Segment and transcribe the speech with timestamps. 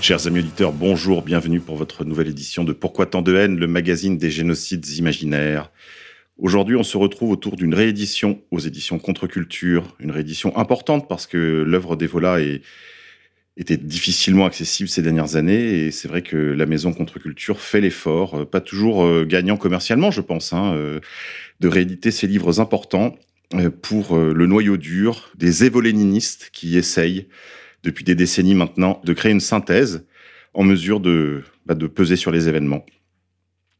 [0.00, 3.66] Chers amis auditeurs, bonjour, bienvenue pour votre nouvelle édition de Pourquoi tant de haine, le
[3.66, 5.70] magazine des génocides imaginaires.
[6.38, 11.36] Aujourd'hui, on se retrouve autour d'une réédition aux éditions Contre-Culture, une réédition importante parce que
[11.36, 12.38] l'œuvre d'Evola
[13.58, 18.40] était difficilement accessible ces dernières années et c'est vrai que la maison Contre-Culture fait l'effort,
[18.40, 21.00] euh, pas toujours euh, gagnant commercialement, je pense, hein, euh,
[21.60, 23.16] de rééditer ces livres importants
[23.82, 27.26] pour le noyau dur des évoléninistes qui essayent
[27.82, 30.06] depuis des décennies maintenant de créer une synthèse
[30.54, 32.84] en mesure de, bah, de peser sur les événements.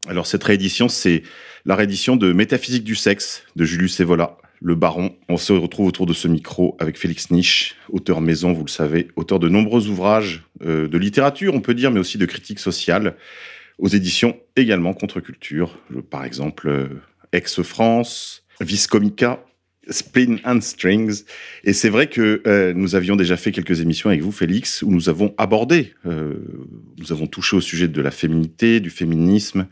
[0.07, 1.23] Alors cette réédition, c'est
[1.65, 5.15] la réédition de Métaphysique du sexe de Julius Evola, le baron.
[5.29, 9.09] On se retrouve autour de ce micro avec Félix Niche, auteur maison, vous le savez,
[9.15, 13.15] auteur de nombreux ouvrages euh, de littérature, on peut dire, mais aussi de critique sociale,
[13.77, 16.87] aux éditions également Contre-Culture, euh, par exemple euh,
[17.31, 19.43] Ex-France, Vis Comica,
[19.89, 21.23] Spin and Strings.
[21.63, 24.91] Et c'est vrai que euh, nous avions déjà fait quelques émissions avec vous, Félix, où
[24.91, 26.35] nous avons abordé, euh,
[26.99, 29.67] nous avons touché au sujet de la féminité, du féminisme,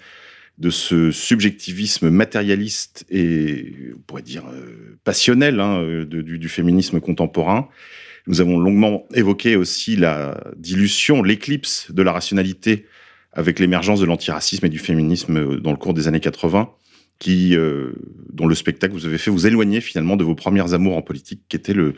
[0.58, 7.70] de ce subjectivisme matérialiste et, on pourrait dire, euh, passionnel hein, du, féminisme contemporain.
[8.28, 12.86] Nous avons longuement évoqué aussi la dilution, l'éclipse de la rationalité
[13.32, 16.74] avec l'émergence de l'antiracisme et du féminisme dans le cours des années 80
[17.20, 17.92] qui, euh,
[18.34, 21.42] dont le spectacle vous avez fait vous éloigner finalement de vos premières amours en politique,
[21.50, 21.94] qui était le,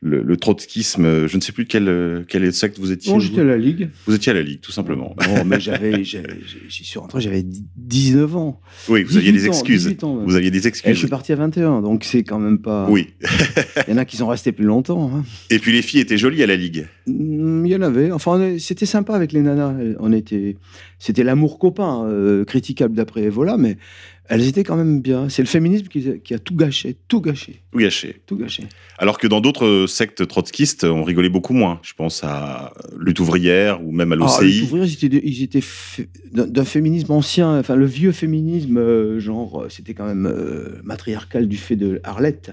[0.00, 1.26] le, le trotskisme.
[1.26, 3.10] Je ne sais plus quel, euh, quel secte vous étiez.
[3.10, 3.90] Bon, vous, j'étais à la Ligue.
[4.06, 5.14] Vous étiez à la Ligue, tout simplement.
[5.16, 7.42] Bon, mais j'avais, j'y suis rentré, j'avais
[7.76, 8.60] 19 ans.
[8.88, 9.82] Oui, vous aviez 18 des excuses.
[9.84, 10.22] 18 ans.
[10.24, 10.98] Vous aviez des Et je excuses.
[10.98, 12.86] suis parti à 21, donc c'est quand même pas.
[12.88, 13.08] Oui.
[13.88, 15.10] Il y en a qui sont restés plus longtemps.
[15.14, 15.24] hein.
[15.50, 16.86] Et puis les filles étaient jolies à la Ligue.
[17.06, 18.10] Mm, Il y en avait.
[18.12, 19.74] Enfin, c'était sympa avec les nanas.
[20.00, 20.56] On était,
[20.98, 23.76] c'était l'amour copain, euh, critiquable d'après Evola, mais
[24.26, 25.28] elles étaient quand même bien.
[25.28, 28.22] C'est le féminisme qui, qui a tout gâché, tout gâché, Tout gâché.
[28.26, 28.64] tout gâché.
[28.96, 31.78] Alors que dans d'autres sectes trotskistes, on rigolait beaucoup moins.
[31.82, 34.62] Je pense à Lutte ouvrière ou même à Ah, l'OCI.
[34.62, 35.64] ouvriers, ils étaient, ils étaient
[36.32, 41.46] d'un féminisme ancien, enfin le vieux féminisme, euh, genre, euh, c'était quand même euh, matriarcal
[41.48, 42.52] du fait de Arlette.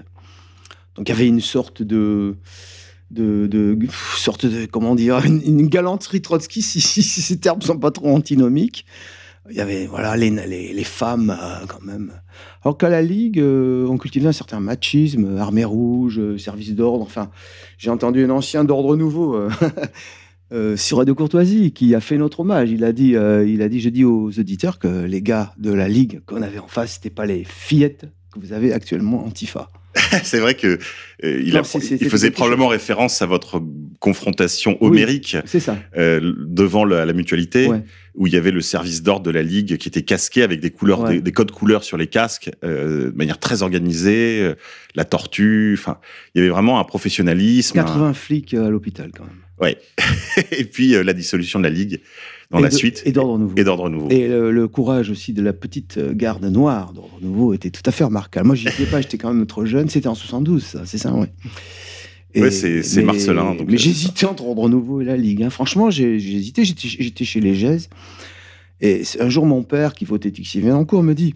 [0.96, 2.36] Donc il y avait une sorte de.
[3.12, 3.78] De,
[4.16, 8.86] sorte de comment dire une, une galanterie Trotsky si, ces termes sont pas trop antinomiques
[9.50, 12.12] il y avait voilà les, les, femmes euh, quand même
[12.64, 17.04] alors qu'à la ligue euh, on cultivait un certain machisme armée rouge euh, service d'ordre
[17.04, 17.30] enfin
[17.76, 19.50] j'ai entendu un ancien d'ordre nouveau euh,
[20.52, 22.70] euh, Sirois de Courtoisie qui a fait notre hommage.
[22.70, 25.72] Il a dit, euh, il a dit, je dis aux auditeurs que les gars de
[25.72, 29.68] la ligue qu'on avait en face, c'était pas les fillettes que vous avez actuellement Antifa.
[30.24, 30.78] C'est vrai que
[31.24, 33.62] euh, il, Non, a- c'est- c'est- il faisait probablement référence à votre
[34.00, 35.76] confrontation homérique ça.
[35.96, 37.82] euh, devant la, la mutualité, Ouais.
[38.14, 40.70] où il y avait le service d'ordre de la Ligue qui était casqué avec des
[40.70, 41.14] couleurs, Ouais.
[41.14, 44.52] des, des codes couleurs sur les casques, euh, de manière très organisée,
[44.94, 45.76] la tortue.
[45.78, 45.98] Enfin,
[46.34, 47.78] il y avait vraiment un professionnalisme.
[47.78, 49.36] un- 80 flics euh, à l'hôpital quand même.
[50.50, 52.00] et puis la dissolution de la Ligue
[52.52, 53.54] dans Et la de- suite Et d'ordre nouveau.
[53.56, 54.08] et d'ordre nouveau.
[54.10, 57.82] Et le, le courage aussi de la petite euh, garde noire d'ordre nouveau était tout
[57.86, 58.46] à fait remarquable.
[58.46, 59.88] Moi, j'y étais pas, j'étais quand même trop jeune.
[59.88, 61.32] C'était en 72, ça, c'est ça, ouais.
[62.34, 65.42] Ouais, c'est- Marcelin, donc, mais euh, j'hésitais entre Ordre Nouveau et la Ligue.
[65.42, 65.50] hein.
[65.50, 66.64] Franchement, hésité.
[66.64, 67.88] J'étais chez les Gèzes.
[68.80, 71.34] Et un jour, mon père, qui votait Tixier cours me dit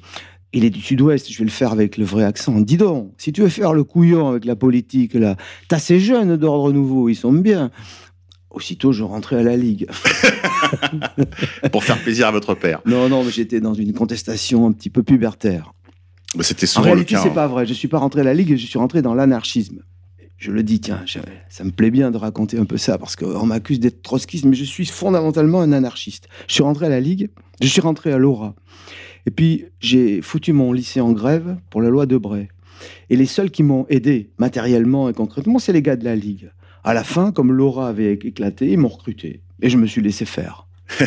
[0.54, 2.60] Il est du Sud-Ouest, je vais le faire avec le vrai accent.
[2.60, 5.36] Dis donc, si tu veux faire le couillon avec la politique, là,
[5.68, 7.70] t'as ces jeunes d'Ordre Nouveau, ils sont bien.
[8.50, 9.86] Aussitôt, je rentrais à la Ligue.
[11.72, 12.80] Pour faire plaisir à votre père.
[12.86, 15.72] Non, non, mais j'étais dans une contestation un petit peu pubertaire.
[16.36, 17.22] Mais C'était En souvent réalité, le cas.
[17.24, 17.34] c'est hein.
[17.34, 17.66] pas vrai.
[17.66, 19.80] Je suis pas rentré à la Ligue, je suis rentré dans l'anarchisme.
[20.36, 21.18] Je le dis, tiens, je-
[21.48, 24.54] ça me plaît bien de raconter un peu ça, parce qu'on m'accuse d'être trotskiste, mais
[24.56, 26.28] je suis fondamentalement un anarchiste.
[26.46, 27.30] Je suis rentré à la Ligue,
[27.62, 28.54] je suis rentré à l'Aura.
[29.24, 32.48] Et puis, j'ai foutu mon lycée en grève pour la loi Debray.
[33.08, 36.50] Et les seuls qui m'ont aidé matériellement et concrètement, c'est les gars de la Ligue.
[36.84, 39.40] À la fin, comme l'Aura avait éclaté, ils m'ont recruté.
[39.62, 40.66] Et je me suis laissé faire.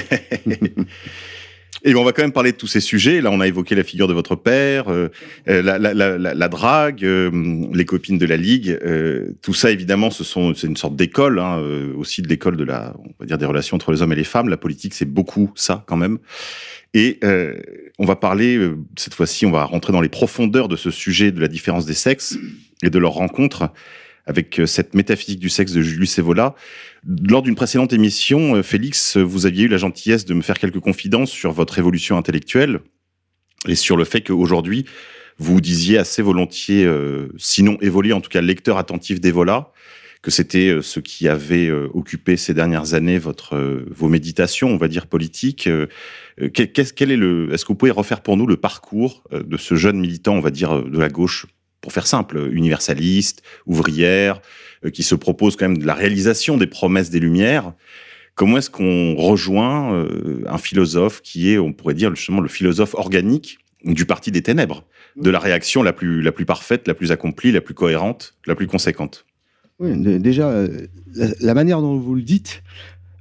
[1.83, 3.21] Et on va quand même parler de tous ces sujets.
[3.21, 5.09] Là, on a évoqué la figure de votre père, euh,
[5.47, 7.31] euh, la, drague, euh,
[7.73, 8.77] les copines de la ligue.
[9.41, 11.61] Tout ça, évidemment, ce sont c'est une sorte d'école, hein,
[11.97, 14.23] aussi de l'école de la, on va dire des relations entre les hommes et les
[14.23, 14.49] femmes.
[14.49, 16.19] La politique, c'est beaucoup ça quand même.
[16.93, 17.19] Et
[17.97, 18.59] on va parler
[18.97, 21.93] cette fois-ci, on va rentrer dans les profondeurs de ce sujet de la différence des
[21.93, 22.37] sexes
[22.83, 23.71] et de leur rencontre
[24.25, 26.55] avec cette métaphysique du sexe de Julius Evola.
[27.05, 30.79] Lors d'une précédente émission, euh, Félix, vous aviez eu la gentillesse de me faire quelques
[30.79, 32.79] confidences sur votre évolution intellectuelle
[33.67, 34.85] et sur le fait qu'aujourd'hui,
[35.37, 39.71] vous disiez assez volontiers, euh, sinon évolué, en tout cas lecteur attentif d'Evola,
[40.21, 43.57] que c'était euh, ce qui avait occupé ces dernières années votre
[43.89, 45.69] vos méditations, on va dire politiques.
[46.53, 49.75] Qu'est-ce quel est le Est-ce que vous pouvez refaire pour nous le parcours de ce
[49.75, 51.45] jeune militant, on va dire de la gauche,
[51.81, 54.41] pour faire simple, universaliste, ouvrière,
[54.85, 57.73] euh, qui se propose quand même de la réalisation des promesses des Lumières.
[58.35, 62.93] Comment est-ce qu'on rejoint euh, un philosophe qui est, on pourrait dire justement, le philosophe
[62.93, 64.85] organique du parti des ténèbres,
[65.15, 68.55] de la réaction la plus, la plus parfaite, la plus accomplie, la plus cohérente, la
[68.55, 69.25] plus conséquente?
[69.79, 70.87] Oui, déjà, euh,
[71.39, 72.63] la manière dont vous le dites,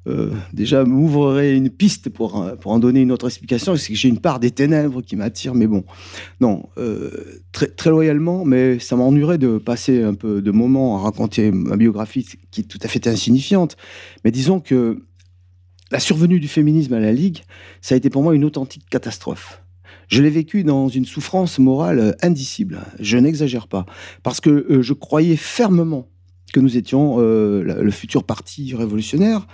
[0.07, 3.99] euh, déjà m'ouvrerait une piste pour, euh, pour en donner une autre explication, c'est que
[3.99, 5.85] j'ai une part des ténèbres qui m'attire, mais bon,
[6.41, 7.11] non, euh,
[7.53, 11.77] très, très loyalement, mais ça m'ennuierait de passer un peu de moments à raconter ma
[11.77, 13.77] biographie qui est tout à fait insignifiante,
[14.25, 15.03] mais disons que
[15.91, 17.43] la survenue du féminisme à la Ligue,
[17.81, 19.63] ça a été pour moi une authentique catastrophe.
[20.09, 23.85] Je l'ai vécu dans une souffrance morale indicible, je n'exagère pas,
[24.23, 26.09] parce que je croyais fermement
[26.53, 29.47] que nous étions le futur parti révolutionnaire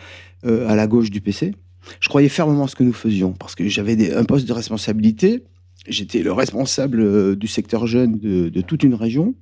[0.46, 1.54] euh, à la gauche du PC.
[2.00, 5.42] Je croyais fermement ce que nous faisions parce que j'avais un poste de responsabilité.
[5.86, 9.34] J'étais le responsable euh, du secteur jeune de, toute une région.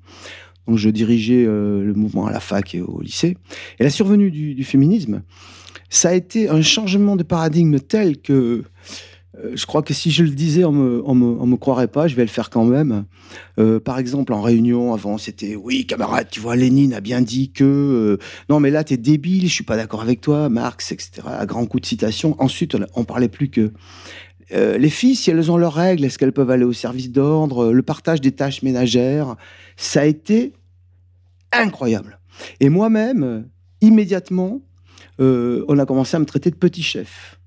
[0.66, 3.36] Donc je dirigeais euh, le mouvement à la fac et au lycée.
[3.78, 5.22] Et la survenue du, féminisme,
[5.90, 8.64] ça a été un changement de paradigme tel que
[9.54, 12.06] je crois que si je le disais, on me, on me, on me croirait pas.
[12.06, 13.04] Je vais le faire quand même.
[13.58, 17.50] Euh, par exemple, en réunion, avant, c'était oui, camarade, tu vois, Lénine a bien dit
[17.50, 19.48] que euh, non, mais là, t'es débile.
[19.48, 21.22] Je suis pas d'accord avec toi, Marx, etc.
[21.26, 22.36] À grands coups de citation.
[22.38, 23.72] Ensuite, on, parlait plus que
[24.52, 27.72] euh, les filles, si elles ont leurs règles, est-ce qu'elles peuvent aller au service d'ordre
[27.72, 29.36] Le partage des tâches ménagères,
[29.76, 30.52] ça a été
[31.52, 32.18] incroyable.
[32.60, 33.48] Et moi-même,
[33.80, 34.60] immédiatement,
[35.20, 37.38] euh, on a commencé à me traiter de petit chef.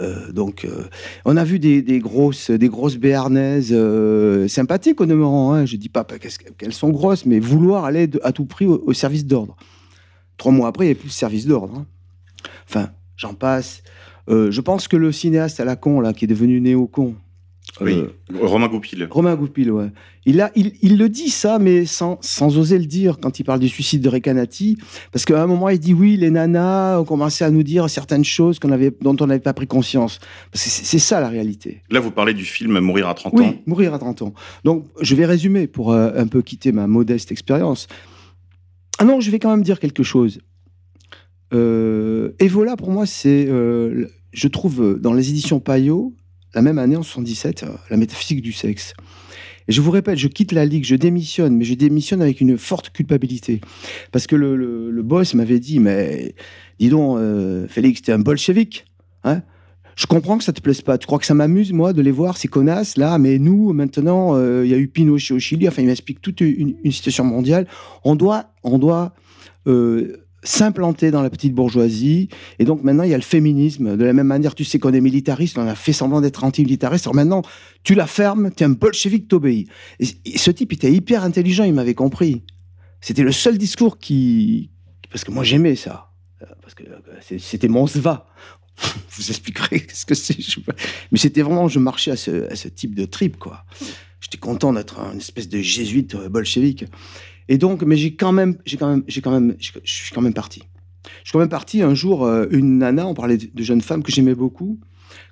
[0.00, 0.84] Euh, donc, euh,
[1.24, 5.52] on a vu des, grosses, des grosses béarnaises euh, sympathiques au demeurant.
[5.52, 5.66] Hein.
[5.66, 9.56] Je dis pas qu'elles sont grosses, mais vouloir aller à tout prix au, service d'ordre.
[10.36, 11.74] Trois mois après, il n'y a plus de service d'ordre.
[11.76, 11.86] Hein.
[12.68, 13.82] Enfin, j'en passe.
[14.28, 17.14] Je pense que le cinéaste à la con, là, qui est devenu néo-con,
[17.80, 18.08] oui, euh,
[18.42, 19.08] Romain Goupil.
[19.10, 19.88] Romain Goupil, ouais.
[20.26, 23.44] Il, a, il, il, le dit ça, mais sans, sans oser le dire quand il
[23.44, 24.76] parle du suicide de Recanati.
[25.10, 28.24] Parce qu'à un moment, il dit oui, les nanas ont commencé à nous dire certaines
[28.24, 30.20] choses qu'on avait, dont on n'avait pas pris conscience.
[30.52, 31.82] C'est ça la réalité.
[31.90, 33.54] Là, vous parlez du film Mourir à 30 oui, ans.
[33.66, 34.34] Mourir à 30 ans.
[34.64, 37.86] Donc, je vais résumer pour euh, un peu quitter ma modeste expérience.
[38.98, 40.40] Ah non, je vais quand même dire quelque chose.
[41.54, 46.14] Euh, Evola, pour moi, c'est, euh, je trouve, dans les éditions Payot,
[46.54, 48.94] la même année, en 77, la métaphysique du sexe.
[49.68, 52.58] Et je vous répète, je quitte la Ligue, je démissionne, mais je démissionne avec une
[52.58, 53.60] forte culpabilité.
[54.10, 56.34] Parce que le, le, boss m'avait dit, mais
[56.78, 58.86] dis donc, euh, Félix, t'es un bolchevique.
[59.24, 59.42] Hein?
[59.94, 60.98] Je comprends que ça te plaise pas.
[60.98, 64.36] Tu crois que ça m'amuse, moi, de les voir, ces connasses, là, mais nous, maintenant,
[64.36, 67.24] il euh, y a eu Pinochet au Chili, enfin, il m'explique toute une, une, situation
[67.24, 67.68] mondiale.
[68.04, 69.14] On doit, on doit
[69.66, 72.28] euh, s'implanter dans la petite bourgeoisie.
[72.58, 73.96] Et donc maintenant, il y a le féminisme.
[73.96, 77.06] De la même manière, tu sais qu'on est militariste, on a fait semblant d'être anti-militariste.
[77.06, 77.42] Alors maintenant,
[77.84, 79.68] tu la fermes, tu es un bolchevique, t'obéis.
[80.00, 82.42] Ce type était hyper intelligent, il m'avait compris.
[83.00, 84.70] C'était le seul discours qui...
[85.10, 86.10] Parce que moi, j'aimais ça.
[86.60, 86.84] Parce que
[87.38, 88.26] c'était mon sva.
[89.10, 90.36] Vous expliquerez ce que c'est.
[91.10, 93.64] Mais c'était vraiment, je marchais à ce, à ce type de trip, quoi.
[94.20, 96.84] J'étais content d'être une espèce de jésuite bolchevique.
[97.48, 100.22] Et donc, mais j'ai quand même, j'ai quand même, j'ai quand même, je suis quand
[100.22, 100.62] même parti.
[101.22, 104.02] Je suis quand même parti un jour, euh, une nana, on parlait de, jeune femme
[104.02, 104.78] que j'aimais beaucoup,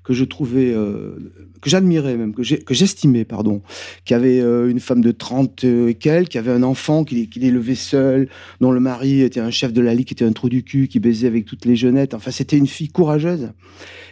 [0.04, 3.62] que je trouvais, euh, que j'admirais même, que j'estimais, pardon,
[4.04, 7.40] qui avait euh, une femme de 30 et quelques, qui avait un enfant qu'il qu
[7.40, 8.28] élevait seul,
[8.60, 10.88] dont le mari était un chef de la ligue, qui était un trou du cul,
[10.88, 12.14] qui baisait avec toutes les jeunettes.
[12.14, 13.52] Enfin, c'était une fille courageuse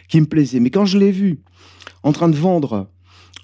[0.07, 0.59] qui me plaisait.
[0.59, 1.41] Mais quand je l'ai vue
[2.03, 2.89] en train de vendre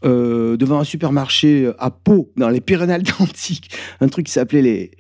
[0.04, 4.92] euh, devant un supermarché à Pau, dans les Pyrénées-Atlantiques, un truc qui s'appelait les,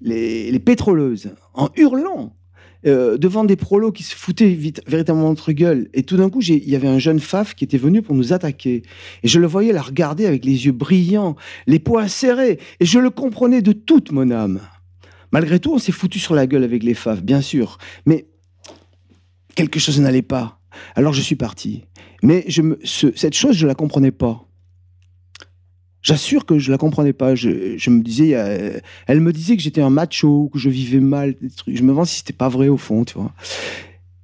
[0.00, 2.34] les, les, pétroleuses, en hurlant,
[2.86, 5.88] euh, devant des prolos qui se foutaient vite, véritablement entre gueule.
[5.94, 8.32] Et tout d'un coup, il y avait un jeune faf qui était venu pour nous
[8.32, 8.82] attaquer.
[9.24, 11.34] Et je le voyais la regarder avec les yeux brillants,
[11.66, 14.60] les poings serrés, et je le comprenais de toute mon âme.
[15.32, 17.78] Malgré tout, on s'est foutu sur la gueule avec les faf, bien sûr.
[18.06, 18.26] Mais
[19.56, 20.60] quelque chose n'allait pas.
[20.94, 21.84] Alors je suis parti.
[22.22, 22.46] Mais
[22.84, 24.44] cette chose, je la comprenais pas.
[26.02, 27.34] J'assure que je la comprenais pas.
[27.34, 28.30] Je, me disais,
[29.06, 31.34] elle me disait que j'étais un macho, que je vivais mal.
[31.66, 33.32] Je me demande si c'était pas vrai au fond, tu vois.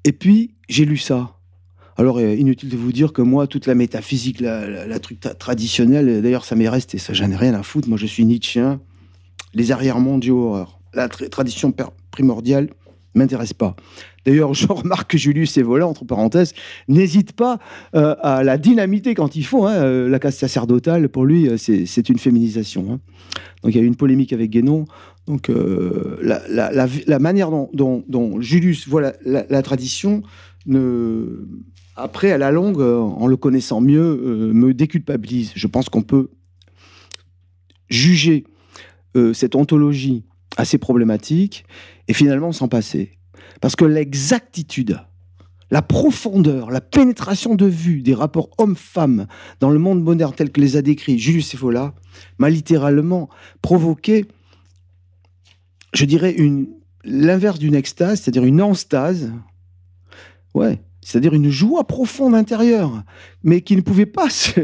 [0.05, 1.39] Et puis j'ai lu ça.
[1.97, 6.09] Alors euh, inutile de vous dire que moi, toute la métaphysique, la, truc tra- traditionnel,
[6.09, 7.89] euh, d'ailleurs ça m'est resté, ça j'en ai rien à foutre.
[7.89, 8.81] Moi je suis Nietzschéen.
[9.55, 10.81] Les arrière-mondiaux, horreur.
[10.93, 11.73] La tra- tradition
[12.11, 12.71] primordiale
[13.15, 13.77] m'intéresse pas.
[14.25, 16.55] D'ailleurs, je remarque que Julius Evola, entre parenthèses,
[16.89, 17.59] n'hésite pas
[17.95, 19.67] euh, à la dynamiter quand il faut.
[19.67, 19.75] hein.
[19.75, 22.93] Euh, La caste sacerdotale, pour lui, euh, c'est une féminisation.
[22.93, 23.01] hein.
[23.63, 24.85] Donc il y a eu une polémique avec Guénon.
[25.27, 25.51] Donc
[26.21, 30.23] la, manière dont, Julius voit la, tradition,
[31.97, 35.53] après, à la longue, en le connaissant mieux, me déculpabilise.
[35.55, 36.29] Je pense qu'on peut
[37.89, 38.45] juger
[39.33, 40.25] cette ontologie
[40.59, 41.65] assez problématique
[42.09, 43.19] et finalement s'en passer.
[43.61, 45.01] Parce que l'exactitude,
[45.71, 49.27] la profondeur, la pénétration de vue des rapports hommes-femmes
[49.61, 51.95] dans le monde moderne tel que les a décrits Julius Evola
[52.39, 53.29] m'a littéralement
[53.63, 54.27] provoqué,
[55.93, 56.37] je dirais,
[57.05, 59.33] l'inverse d'une extase, c'est-à-dire une enstase.
[60.55, 63.03] Ouais, c'est-à-dire une joie profonde intérieure,
[63.43, 64.61] mais qui ne pouvait pas se...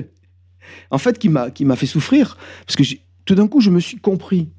[0.90, 2.84] En fait, qui m'a, fait souffrir, parce que
[3.24, 4.50] tout d'un coup, je me suis compris.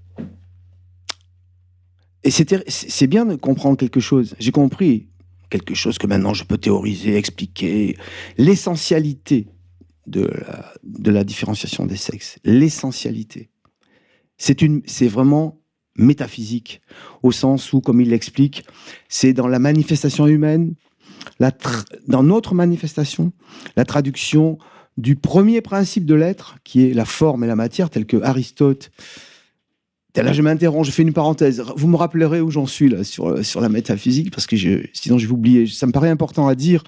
[2.23, 4.35] Et c'est bien de comprendre quelque chose.
[4.39, 5.07] J'ai compris
[5.49, 7.97] quelque chose que maintenant je peux théoriser, expliquer.
[8.37, 9.47] L'essentialité
[10.07, 10.29] de
[11.05, 12.37] la, différenciation des sexes.
[12.43, 13.49] L'essentialité.
[14.37, 15.59] C'est, vraiment
[15.95, 16.81] métaphysique,
[17.21, 18.65] au sens où, comme il l'explique,
[19.07, 20.73] c'est dans la manifestation humaine,
[22.07, 23.31] dans notre manifestation,
[23.75, 24.57] la traduction
[24.97, 28.91] du premier principe de l'être, qui est la forme et la matière, tel que Aristote
[30.15, 31.63] Là, je m'interromps, je fais une parenthèse.
[31.75, 34.55] Vous me rappellerez où j'en suis là sur, sur la métaphysique, parce que
[34.93, 35.67] sinon je vais oublier.
[35.67, 36.83] Ça me paraît important à dire.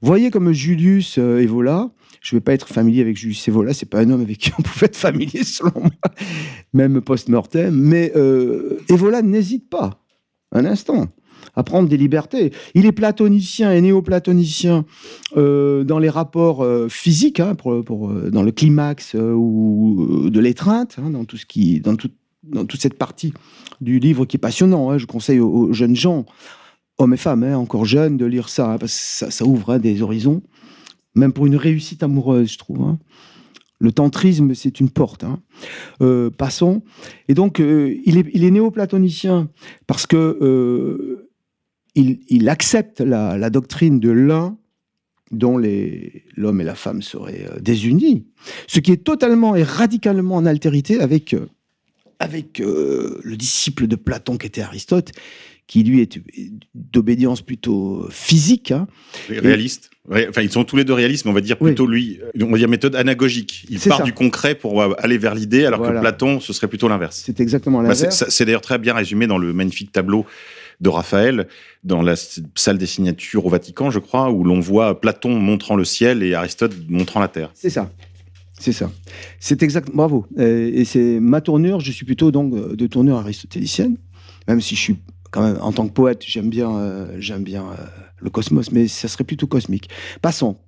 [0.00, 1.90] Voyez comme Julius euh, Evola,
[2.20, 4.50] je ne vais pas être familier avec Julius Evola, c'est pas un homme avec qui
[4.58, 5.90] on pouvait être familier selon moi,
[6.72, 10.02] même post-mortem, mais euh, Evola n'hésite pas
[10.50, 11.06] un instant
[11.54, 12.52] à prendre des libertés.
[12.74, 14.84] Il est platonicien et néo-platonicien
[15.36, 20.40] euh, dans les rapports euh, physiques, hein, euh, dans le climax euh, ou euh, de
[20.40, 22.10] l'étreinte, hein, dans tout ce qui, dans tout,
[22.42, 23.32] dans toute cette partie
[23.80, 24.90] du livre qui est passionnant.
[24.90, 24.98] hein.
[24.98, 26.24] Je conseille aux, jeunes gens,
[26.98, 30.02] hommes et femmes, hein, encore jeunes, de lire ça, hein, parce que ça, ouvre des
[30.02, 30.42] horizons,
[31.14, 32.96] même pour une réussite amoureuse, je trouve.
[33.80, 35.24] Le tantrisme, c'est une porte.
[36.00, 36.82] Euh, passons.
[37.28, 39.48] Et donc, euh, il est, néo-platonicien
[39.88, 41.28] parce que euh,
[41.96, 44.56] il, accepte la, doctrine de l'un
[45.32, 48.26] dont l'homme et la femme seraient désunis,
[48.68, 51.34] ce qui est totalement et radicalement en altérité avec,
[52.22, 55.10] avec euh, le disciple de Platon qui était Aristote,
[55.66, 56.20] qui lui est
[56.74, 58.70] d'obédience plutôt physique.
[58.72, 58.86] hein.
[59.28, 59.90] Réaliste.
[60.10, 61.70] Enfin, ils sont tous les deux réalistes, mais on va dire Oui.
[61.70, 63.64] plutôt lui, euh, on va dire méthode anagogique.
[63.70, 64.04] Il part ça.
[64.04, 65.96] du concret pour euh, aller vers l'idée, alors Voilà.
[65.96, 67.22] que Platon, ce serait plutôt l'inverse.
[67.24, 68.24] C'est exactement Bah, l'inverse.
[68.28, 70.26] c'est d'ailleurs très bien résumé dans le magnifique tableau
[70.80, 71.46] de Raphaël,
[71.84, 72.14] dans la
[72.56, 76.34] salle des signatures au Vatican, je crois, où l'on voit Platon montrant le ciel et
[76.34, 77.50] Aristote montrant la terre.
[77.54, 77.90] C'est ça.
[78.62, 78.92] C'est ça.
[79.40, 79.90] C'est exact.
[79.92, 80.24] Bravo.
[80.38, 81.80] Euh, et c'est ma tournure.
[81.80, 83.96] Je suis plutôt donc euh, de tournure aristotélicienne,
[84.46, 84.96] même si je suis
[85.32, 87.84] quand même en tant que poète, j'aime bien, euh, j'aime bien euh,
[88.20, 89.88] le cosmos, mais ça serait plutôt cosmique.
[90.20, 90.58] Passons.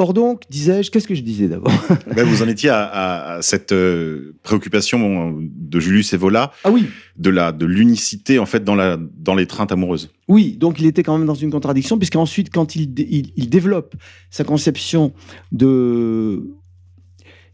[0.00, 1.72] Or donc, disais-je, qu'est-ce que je disais d'abord?
[2.14, 6.86] Ben, vous en étiez à, à- à cette euh, préoccupation de Julius Evola, Ah oui,
[7.16, 10.08] de la de l'unicité en fait dans la dans l'étreinte amoureuse.
[10.28, 12.92] Oui, donc il était quand même dans une contradiction, puisqu'ensuite, quand il,
[13.36, 13.96] il développe
[14.30, 15.12] sa conception
[15.50, 16.48] de...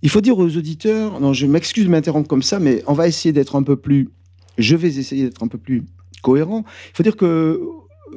[0.04, 3.08] Il faut dire aux auditeurs, non, je m'excuse de m'interrompre comme ça, mais on va
[3.08, 4.10] essayer d'être un peu plus...
[4.58, 5.82] Je vais essayer d'être un peu plus
[6.22, 6.62] cohérent.
[6.90, 7.58] Il faut dire que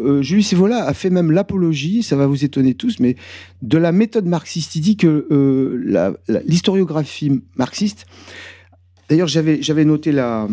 [0.02, 3.16] euh, Evola a fait même l'apologie, ça va vous étonner tous, mais
[3.62, 4.76] de la méthode marxiste.
[4.76, 6.14] Il dit que euh,
[6.46, 8.06] l'historiographie marxiste...
[9.08, 10.50] D'ailleurs, j'avais noté la,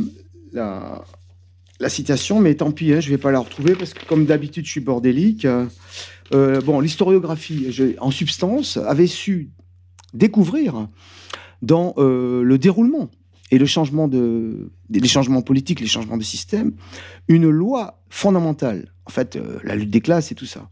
[0.52, 4.24] la, citation, mais tant pis, hein, je ne vais pas la retrouver parce que, comme
[4.24, 5.44] d'habitude, je suis bordélique.
[6.32, 9.50] Euh, bon, l'historiographie, en substance, avait su
[10.12, 10.86] découvrir
[11.62, 13.10] dans euh, le déroulement
[13.50, 14.08] et le changement
[15.00, 16.72] les changements politiques, les changements de système,
[17.28, 18.92] une loi fondamentale.
[19.06, 20.68] En fait, euh, la lutte des classes et tout ça.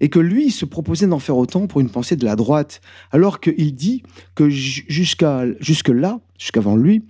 [0.00, 3.40] Et que lui se proposait d'en faire autant pour une pensée de la droite, alors
[3.40, 4.02] qu'il dit
[4.34, 7.04] que ju- jusqu'à jusque-là, jusqu'avant lui,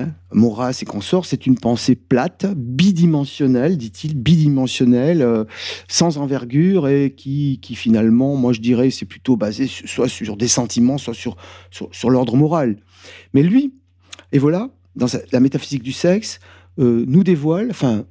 [0.00, 5.44] Hein, Maurras et consorts, c'est une pensée plate, bidimensionnelle, dit-il, bidimensionnelle, euh,
[5.88, 10.46] sans envergure et qui, qui finalement, moi je dirais, c'est plutôt basé soit sur des
[10.46, 11.36] sentiments, soit sur,
[11.72, 12.76] sur, sur l'ordre moral.
[13.34, 13.74] Mais lui,
[14.30, 16.38] et voilà, dans la métaphysique du sexe,
[16.78, 18.04] euh, nous dévoile, enfin,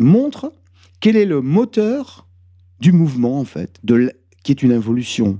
[0.00, 0.52] montre
[0.98, 2.26] quel est le moteur
[2.80, 4.12] du mouvement, en fait, de
[4.42, 5.38] qui est une involution.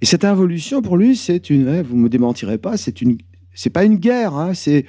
[0.00, 3.18] Et cette involution, pour lui, c'est une, hein, vous me démentirez pas, c'est une,
[3.56, 4.86] c'est pas une guerre, hein, c'est,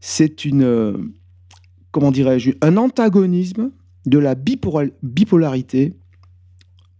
[0.00, 0.96] c'est une, euh,
[1.90, 3.72] comment dirais-je, un antagonisme
[4.06, 5.96] de la bipolarité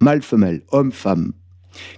[0.00, 1.32] mâle-femelle, homme-femme,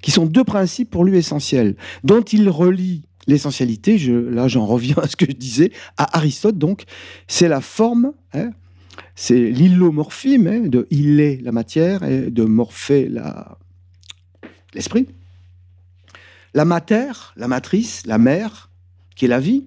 [0.03, 4.97] qui sont deux principes pour lui essentiels, dont il relie l'essentialité, je, là j'en reviens
[4.99, 6.85] à ce que je disais, à Aristote donc,
[7.29, 8.51] c'est la forme, hein,
[9.15, 13.59] c'est l'illomorphisme, hein, de il est la matière et de morpher la,
[14.75, 15.07] l'esprit.
[16.55, 18.71] La matière, la matrice, la mère,
[19.16, 19.66] qui est la vie,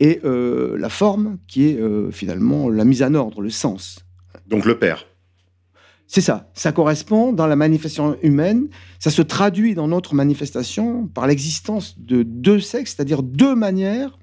[0.00, 4.00] et euh, la forme, qui est euh, finalement la mise en ordre, le sens.
[4.46, 5.06] Donc le père.
[6.06, 6.50] C'est ça.
[6.52, 8.68] Ça correspond dans la manifestation humaine.
[8.98, 14.18] Ça se traduit dans notre manifestation par l'existence de deux sexes, c'est-à-dire deux manières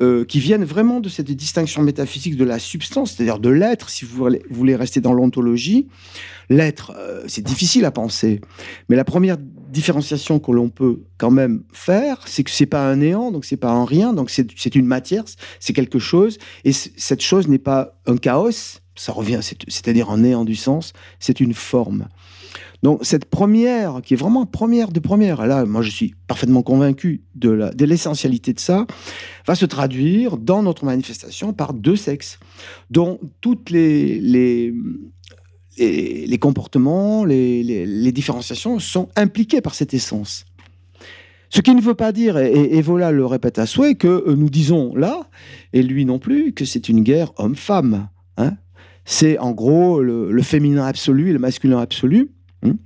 [0.00, 4.04] euh, qui viennent vraiment de cette distinction métaphysique de la substance, c'est-à-dire de l'être, si
[4.04, 5.88] vous voulez rester dans l'ontologie.
[6.48, 8.40] L'être, euh, c'est difficile à penser,
[8.88, 9.36] mais la première
[9.72, 13.56] différenciation que l'on peut quand même faire, c'est que c'est pas un néant, donc c'est
[13.56, 15.24] pas un rien, donc c'est une matière,
[15.58, 20.44] c'est quelque chose, et cette chose n'est pas un chaos, ça revient, c'est-à-dire un néant
[20.44, 22.08] du sens, c'est une forme.
[22.82, 27.22] Donc cette première, qui est vraiment première de première, là, moi je suis parfaitement convaincu
[27.36, 28.86] de l'essentialité de, de ça,
[29.46, 32.40] va se traduire dans notre manifestation par deux sexes,
[32.90, 34.74] dont toutes les, les,
[35.78, 40.44] les, comportements, les, différenciations sont impliqués par cette essence.
[41.50, 44.36] Ce qui ne veut pas dire, et, et voilà le répète à souhait, que euh,
[44.36, 45.28] nous disons là,
[45.74, 48.08] et lui non plus, que c'est une guerre homme-femme.
[48.38, 48.56] Hein
[49.04, 52.30] c'est en gros le, féminin absolu et le masculin absolu.
[52.62, 52.76] Hein.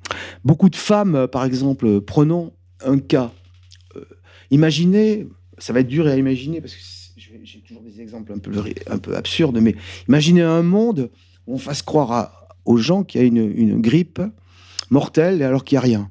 [0.44, 2.52] Beaucoup de femmes, par exemple, prenons
[2.84, 3.32] un cas.
[3.96, 4.04] Euh,
[4.50, 5.28] imaginez,
[5.58, 6.80] ça va être dur à imaginer parce que
[7.42, 8.52] j'ai toujours des exemples un peu,
[8.88, 9.74] un peu absurdes, mais
[10.08, 11.10] imaginez un monde
[11.46, 14.20] où on fasse croire aux gens qu'il y a une, grippe
[14.90, 16.10] mortelle alors qu'il n'y a rien.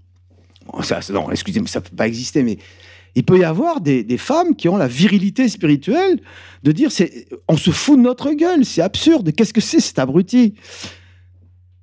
[0.81, 2.57] ça, non, excusez-moi, ça peut pas exister, mais
[3.15, 6.19] il peut y avoir des, femmes qui ont la virilité spirituelle
[6.63, 9.99] de dire c'est on se fout de notre gueule, c'est absurde, qu'est-ce que c'est cet
[9.99, 10.55] abruti?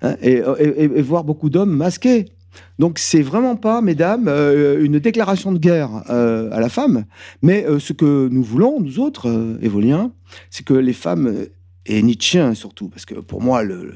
[0.03, 0.41] Hein, et,
[1.01, 2.27] voir beaucoup d'hommes masqués.
[2.79, 7.07] Donc c'est vraiment pas, mesdames, euh, une déclaration de guerre euh, à la femme,
[7.41, 10.13] mais euh, ce que nous voulons, nous autres, évoliens,
[10.51, 11.47] c'est que les femmes,
[11.87, 13.95] et Nietzsche surtout, parce que pour moi, le,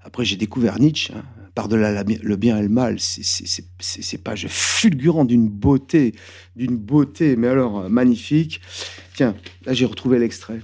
[0.00, 5.48] après j'ai découvert Nietzsche, hein, par-delà le bien et le mal, c'est pages fulgurant d'une
[5.48, 6.14] beauté,
[6.54, 8.60] d'une beauté, mais alors euh, magnifique.
[9.14, 9.34] Tiens,
[9.64, 10.60] là j'ai retrouvé l'extrait.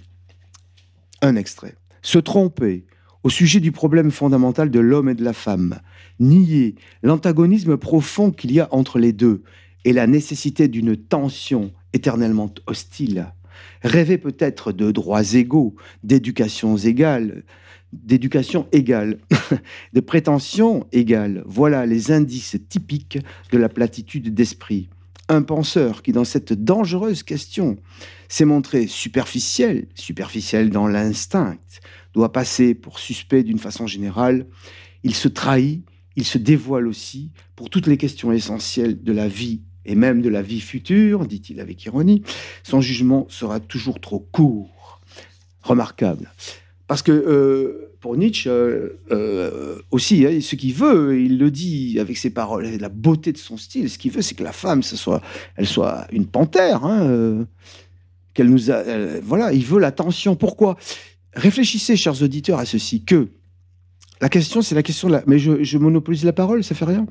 [1.20, 1.74] Un extrait.
[2.02, 2.84] Se tromper
[3.24, 5.80] au sujet du problème fondamental de l'homme et de la femme,
[6.20, 9.42] nier l'antagonisme profond qu'il y a entre les deux
[9.84, 13.32] et la nécessité d'une tension éternellement hostile,
[13.82, 17.44] rêver peut-être de droits égaux, d'éducations égales,
[18.02, 19.18] d'éducation égale,
[19.92, 21.42] de prétention égale.
[21.46, 23.18] Voilà les indices typiques
[23.52, 24.88] de la platitude d'esprit.
[25.28, 27.76] Un penseur qui, dans cette dangereuse question,
[28.28, 31.56] s'est montré superficiel, superficiel dans l'instinct,
[32.12, 34.46] doit passer pour suspect d'une façon générale.
[35.02, 35.84] Il se trahit,
[36.16, 40.28] il se dévoile aussi pour toutes les questions essentielles de la vie et même de
[40.28, 42.22] la vie future, dit-il avec ironie.
[42.62, 45.00] Son jugement sera toujours trop court.
[45.62, 46.30] Remarquable.
[46.86, 51.98] Parce que euh, pour Nietzsche euh, euh, aussi, hein, ce qu'il veut, il le dit
[51.98, 53.88] avec ses paroles, la beauté de son style.
[53.88, 55.22] Ce qu'il veut, c'est que la femme, soit,
[55.56, 57.46] elle soit une panthère, hein,
[58.34, 58.70] qu'elle nous
[59.22, 60.36] voilà, il veut l'attention.
[60.36, 60.76] Pourquoi?
[61.34, 63.28] Réfléchissez, chers auditeurs, à ceci que
[64.20, 65.24] la question, c'est la question de la.
[65.26, 67.06] Mais je, monopolise la parole, ça fait rien?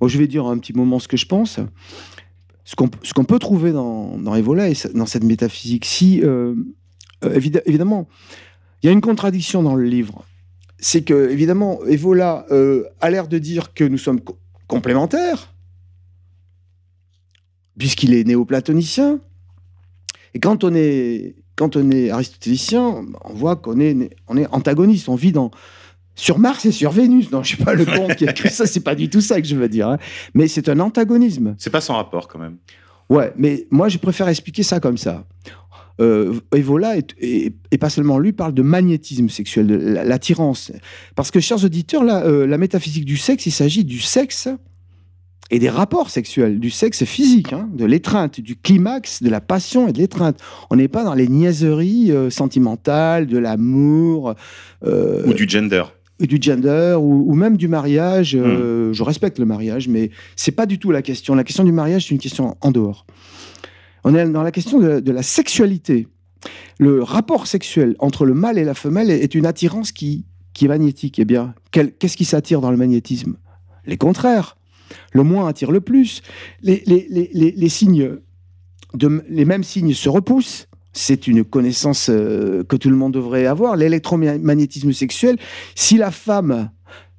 [0.00, 1.58] Bon, je vais dire un petit moment ce que je pense.
[2.64, 6.22] Ce qu'on peut trouver dans, dans Evola et dans cette métaphysique, si
[7.22, 8.08] évidemment
[8.84, 10.26] il y a une contradiction dans le livre.
[10.78, 14.20] C'est que, évidemment, Evola euh, a l'air de dire que nous sommes
[14.66, 15.54] complémentaires,
[17.78, 19.20] puisqu'il est néoplatonicien.
[20.34, 25.08] Et quand on est, quand on est aristotélicien, on voit qu'on est, on est antagoniste,
[25.08, 25.50] on vit dans,
[26.14, 27.30] sur Mars et sur Vénus.
[27.30, 29.40] Non, je sais pas le con qui a écrit ça, c'est pas du tout ça
[29.40, 29.88] que je veux dire.
[29.88, 29.98] Hein.
[30.34, 31.54] Mais c'est un antagonisme.
[31.56, 32.58] C'est pas sans rapport quand même.
[33.08, 35.24] Ouais, mais moi je préfère expliquer ça comme ça
[36.00, 40.72] euh, Evola, et, pas seulement lui, parle de magnétisme sexuel, de l'attirance.
[41.14, 44.48] Parce que, chers auditeurs, là, euh, la métaphysique du sexe, il s'agit du sexe
[45.50, 49.88] et des rapports sexuels, du sexe physique, hein, de l'étreinte, du climax, de la passion
[49.88, 50.40] et de l'étreinte.
[50.70, 54.34] On n'est pas dans les niaiseries euh, sentimentales, de l'amour.
[54.86, 55.84] Euh, ou du gender.
[56.20, 58.36] Ou du gender, ou, même du mariage.
[58.36, 58.92] Hmm.
[58.92, 61.34] Je respecte le mariage, mais c'est pas du tout la question.
[61.34, 63.04] La question du mariage, c'est une question en dehors.
[64.04, 66.08] On est dans la question de, la sexualité.
[66.78, 70.26] Le rapport sexuel entre le mâle et la femelle est une attirance qui
[70.60, 71.18] est magnétique.
[71.18, 71.26] Eh
[71.70, 73.36] qu'est-ce qui s'attire dans le magnétisme?
[73.86, 74.56] Les contraires.
[75.12, 76.22] Le moins attire le plus.
[76.62, 76.84] Les,
[79.44, 80.68] mêmes signes se repoussent.
[80.92, 83.76] C'est une connaissance euh, que tout le monde devrait avoir.
[83.76, 85.38] L'électromagnétisme sexuel,
[85.74, 86.70] si la femme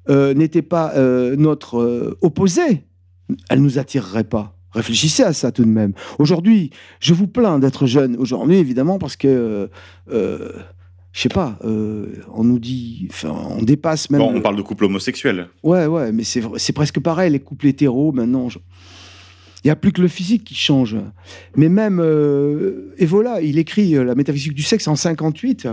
[0.08, 2.86] euh, n'était pas euh, notre opposée,
[3.50, 4.55] elle nous attirerait pas.
[4.76, 5.94] Réfléchissez à ça tout de même.
[6.18, 8.14] Aujourd'hui, je vous plains d'être jeune.
[8.16, 9.70] Aujourd'hui, évidemment, parce que,
[10.12, 10.52] euh,
[11.12, 14.20] je sais pas, euh, on nous dit, enfin, on dépasse même.
[14.20, 15.48] Bon, on parle de couple homosexuel.
[15.62, 18.48] Ouais, ouais, mais c'est presque pareil, les couples hétéros, maintenant.
[19.64, 20.96] Il n'y a plus que le physique qui change.
[21.56, 25.68] Mais même euh, Evola, il écrit euh, La métaphysique du sexe en 58.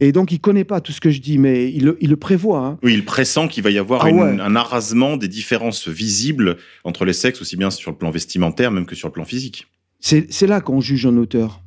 [0.00, 2.66] Et donc, il connaît pas tout ce que je dis, mais il, le prévoit.
[2.66, 2.78] Hein.
[2.82, 7.12] Oui, il pressent qu'il va y avoir ah un arrasement des différences visibles entre les
[7.12, 9.66] sexes, aussi bien sur le plan vestimentaire, même que sur le plan physique.
[10.00, 11.60] C'est là qu'on juge un auteur,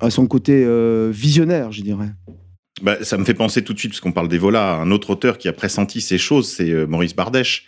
[0.00, 2.10] à son côté euh, visionnaire, je dirais.
[2.82, 5.36] Bah, ça me fait penser tout de suite, parce qu'on parle d'Evola, un autre auteur
[5.36, 7.66] qui a pressenti ces choses, c'est euh, Maurice Bardèche,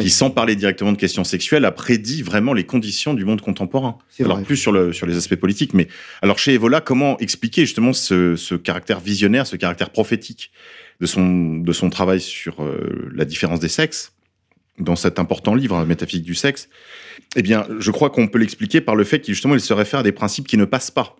[0.00, 3.98] qui, sans parler directement de questions sexuelles, a prédit vraiment les conditions du monde contemporain.
[4.20, 5.88] Alors, plus sur, le, sur les aspects politiques, mais
[6.22, 10.50] alors chez Evola, comment expliquer justement ce, ce caractère visionnaire, ce caractère prophétique
[11.00, 14.12] de son, de son travail sur euh, la différence des sexes
[14.78, 16.68] dans cet important livre, Métaphysique du sexe,
[17.36, 20.00] eh bien, je crois qu'on peut l'expliquer par le fait qu'il justement il se réfère
[20.00, 21.16] à des principes qui ne passent pas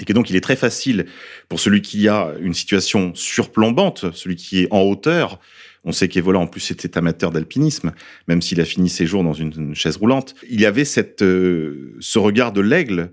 [0.00, 1.06] et que donc il est très facile
[1.48, 5.38] pour celui qui a une situation surplombante, celui qui est en hauteur.
[5.84, 7.92] On sait qu'Evola en plus était amateur d'alpinisme,
[8.26, 10.34] même s'il a fini ses jours dans une, chaise roulante.
[10.48, 13.12] Il y avait cette, euh, ce regard de l'aigle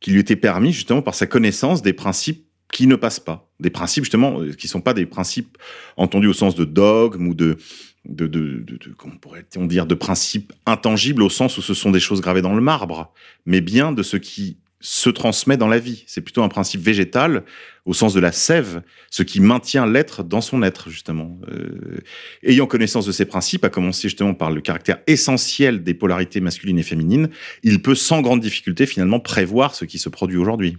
[0.00, 3.70] qui lui était permis justement par sa connaissance des principes qui ne passent pas, des
[3.70, 5.58] principes justement euh, qui sont pas des principes
[5.96, 7.56] entendus au sens de dogme ou de
[8.04, 12.00] de, de, de, comment pourrait-on dire, de principes intangibles au sens où ce sont des
[12.00, 13.12] choses gravées dans le marbre,
[13.46, 16.02] mais bien de ce qui se transmet dans la vie.
[16.06, 17.44] C'est plutôt un principe végétal
[17.86, 21.38] au sens de la sève, ce qui maintient l'être dans son être, justement.
[21.48, 22.00] Euh,
[22.42, 26.78] ayant connaissance de ces principes, à commencer justement par le caractère essentiel des polarités masculines
[26.78, 27.30] et féminines,
[27.62, 30.76] il peut sans grande difficulté finalement prévoir ce qui se produit aujourd'hui.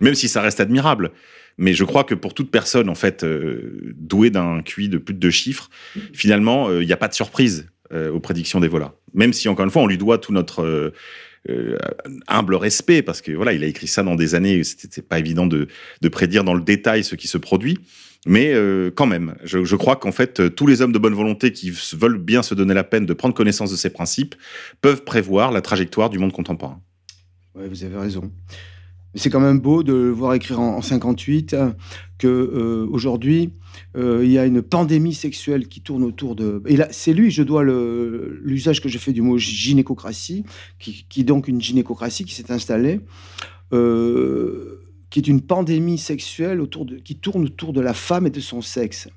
[0.00, 1.12] Même si ça reste admirable.
[1.58, 5.12] Mais je crois que pour toute personne, en fait, euh, douée d'un QI de plus
[5.12, 5.68] de deux chiffres,
[6.14, 8.94] finalement, euh, il n'y a pas de surprise aux prédictions des volats.
[9.14, 10.92] Même si, encore une fois, on lui doit tout notre
[11.48, 11.78] euh,
[12.28, 15.46] humble respect, parce que voilà, il a écrit ça dans des années c'était pas évident
[15.46, 15.68] de,
[16.10, 17.78] prédire dans le détail ce qui se produit.
[18.26, 21.52] Mais euh, quand même, je, je crois qu'en fait, tous les hommes de bonne volonté
[21.52, 24.34] qui veulent bien se donner la peine de prendre connaissance de ces principes
[24.82, 26.82] peuvent prévoir la trajectoire du monde contemporain.
[27.54, 28.30] Oui, vous avez raison.
[29.14, 31.56] C'est quand même beau de le voir écrire en, 58
[32.18, 33.50] que euh, aujourd'hui
[33.96, 36.62] euh, il y a une pandémie sexuelle qui tourne autour de.
[36.66, 40.44] Et là, c'est lui, je dois l'usage que je fais du mot gynécocratie,
[40.78, 43.00] qui, qui est donc une gynécocratie qui s'est installée,
[43.72, 48.30] euh, qui est une pandémie sexuelle autour de, qui tourne autour de la femme et
[48.30, 49.08] de son sexe.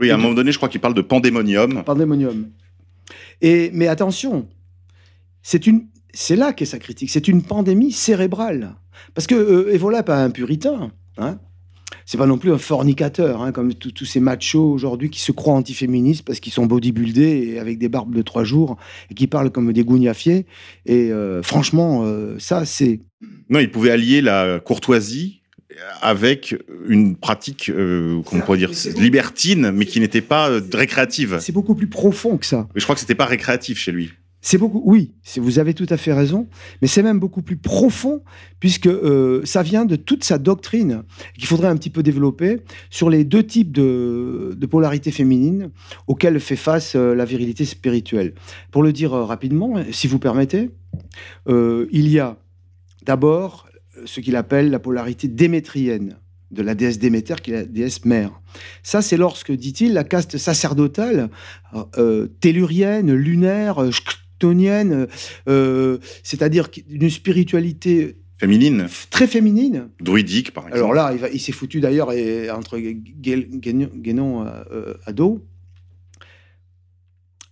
[0.00, 1.84] Oui, à un moment donné, je crois qu'il parle de pandémonium.
[1.84, 2.50] Pandémonium.
[3.40, 4.48] Et mais attention,
[5.42, 7.10] c'est une, c'est là qu'est sa critique.
[7.10, 8.74] C'est une pandémie cérébrale.
[9.14, 10.90] Parce que euh, Evola n'est pas un puritain.
[11.18, 11.38] Hein
[12.06, 15.54] c'est pas non plus un fornicateur, hein, comme tous ces machos aujourd'hui qui se croient
[15.54, 18.76] antiféministes parce qu'ils sont bodybuildés et avec des barbes de trois jours
[19.10, 20.46] et qui parlent comme des gougnafiers.
[20.86, 23.00] Et euh, franchement, euh, ça, c'est.
[23.50, 25.42] Non, il pouvait allier la courtoisie
[26.00, 26.56] avec
[26.88, 31.38] une pratique, euh, comment on pourrait dire, libertine, mais qui n'était pas récréative.
[31.40, 32.68] C'est beaucoup plus profond que ça.
[32.74, 34.12] Mais je crois que c'était pas récréatif chez lui.
[34.48, 36.46] C'est beaucoup, oui, vous avez tout à fait raison,
[36.80, 38.22] mais c'est même beaucoup plus profond
[38.60, 41.02] puisque euh, ça vient de toute sa doctrine
[41.34, 45.72] qu'il faudrait un petit peu développer sur les deux types de, polarité féminine
[46.06, 48.34] auxquelles fait face euh, la virilité spirituelle.
[48.70, 50.70] Pour le dire euh, rapidement, si vous permettez,
[51.48, 52.36] il y a
[53.04, 53.66] d'abord
[54.04, 56.18] ce qu'il appelle la polarité démétrienne
[56.52, 58.40] de la déesse Déméter, qui est la déesse mère.
[58.84, 61.30] Ça, c'est lorsque, dit-il, la caste sacerdotale,
[62.40, 63.90] tellurienne, lunaire,
[64.38, 65.06] tonienne,
[65.48, 70.78] euh, c'est-à-dire une spiritualité féminine, très féminine, druidique par exemple.
[70.78, 72.10] Alors là, il, s'est foutu d'ailleurs
[72.54, 75.44] entre Guénon euh, à dos.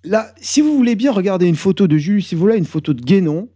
[0.05, 2.93] Là, si vous voulez bien regarder une photo de Jules, si vous voulez une photo
[2.93, 3.49] de Guénon,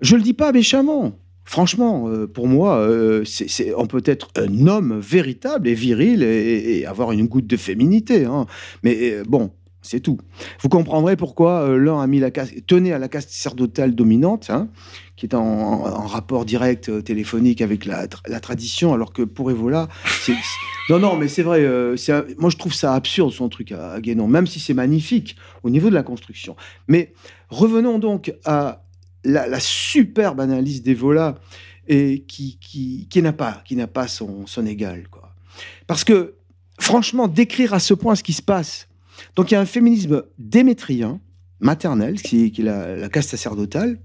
[0.00, 1.18] je le dis pas méchamment.
[1.44, 2.88] Franchement, euh, pour moi,
[3.24, 8.24] c'est, on peut être un homme véritable et viril et, avoir une goutte de féminité.
[8.24, 8.46] Hein.
[8.84, 9.52] Mais bon,
[9.86, 10.18] c'est tout.
[10.60, 14.50] Vous comprendrez pourquoi euh, l'un a mis la caste, tenait à la caste sacerdotale dominante,
[14.50, 14.68] hein,
[15.16, 18.06] qui est en, rapport direct euh, téléphonique avec la,
[18.40, 19.88] tradition, alors que pour Evola,
[20.22, 20.34] c'est,
[20.90, 21.60] non, non, mais c'est vrai.
[21.62, 21.96] Euh,
[22.38, 25.88] moi, je trouve ça absurde son truc à, Guénon, même si c'est magnifique au niveau
[25.88, 26.56] de la construction.
[26.88, 27.12] Mais
[27.48, 28.84] revenons donc à
[29.24, 31.36] la, superbe analyse d'Evola
[31.88, 35.34] et qui, qui, n'a pas, qui pas son, son égal, quoi.
[35.86, 36.34] Parce que
[36.78, 38.88] franchement, décrire à ce point ce qui se passe.
[39.34, 41.20] Donc il y a un féminisme démétrien,
[41.60, 43.98] maternel, qui, est la, la caste sacerdotale,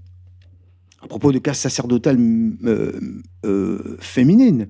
[1.02, 2.18] à propos de caste sacerdotale
[2.64, 2.92] euh,
[3.44, 4.68] euh, féminine.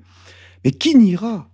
[0.64, 1.48] Mais qui n'ira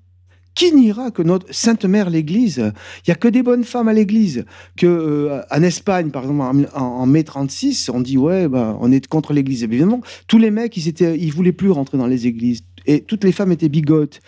[0.55, 2.73] qui n'ira que notre Sainte Mère l'Église?
[3.07, 4.45] Il y a que des bonnes femmes à l'Église.
[4.77, 8.91] Que euh, en Espagne, par exemple, en, en, mai 36, on dit ouais, bah, on
[8.91, 9.63] est contre l'Église.
[9.63, 13.23] Évidemment, tous les mecs, ils étaient, ils voulaient plus rentrer dans les églises, et toutes
[13.23, 14.21] les femmes étaient bigotes.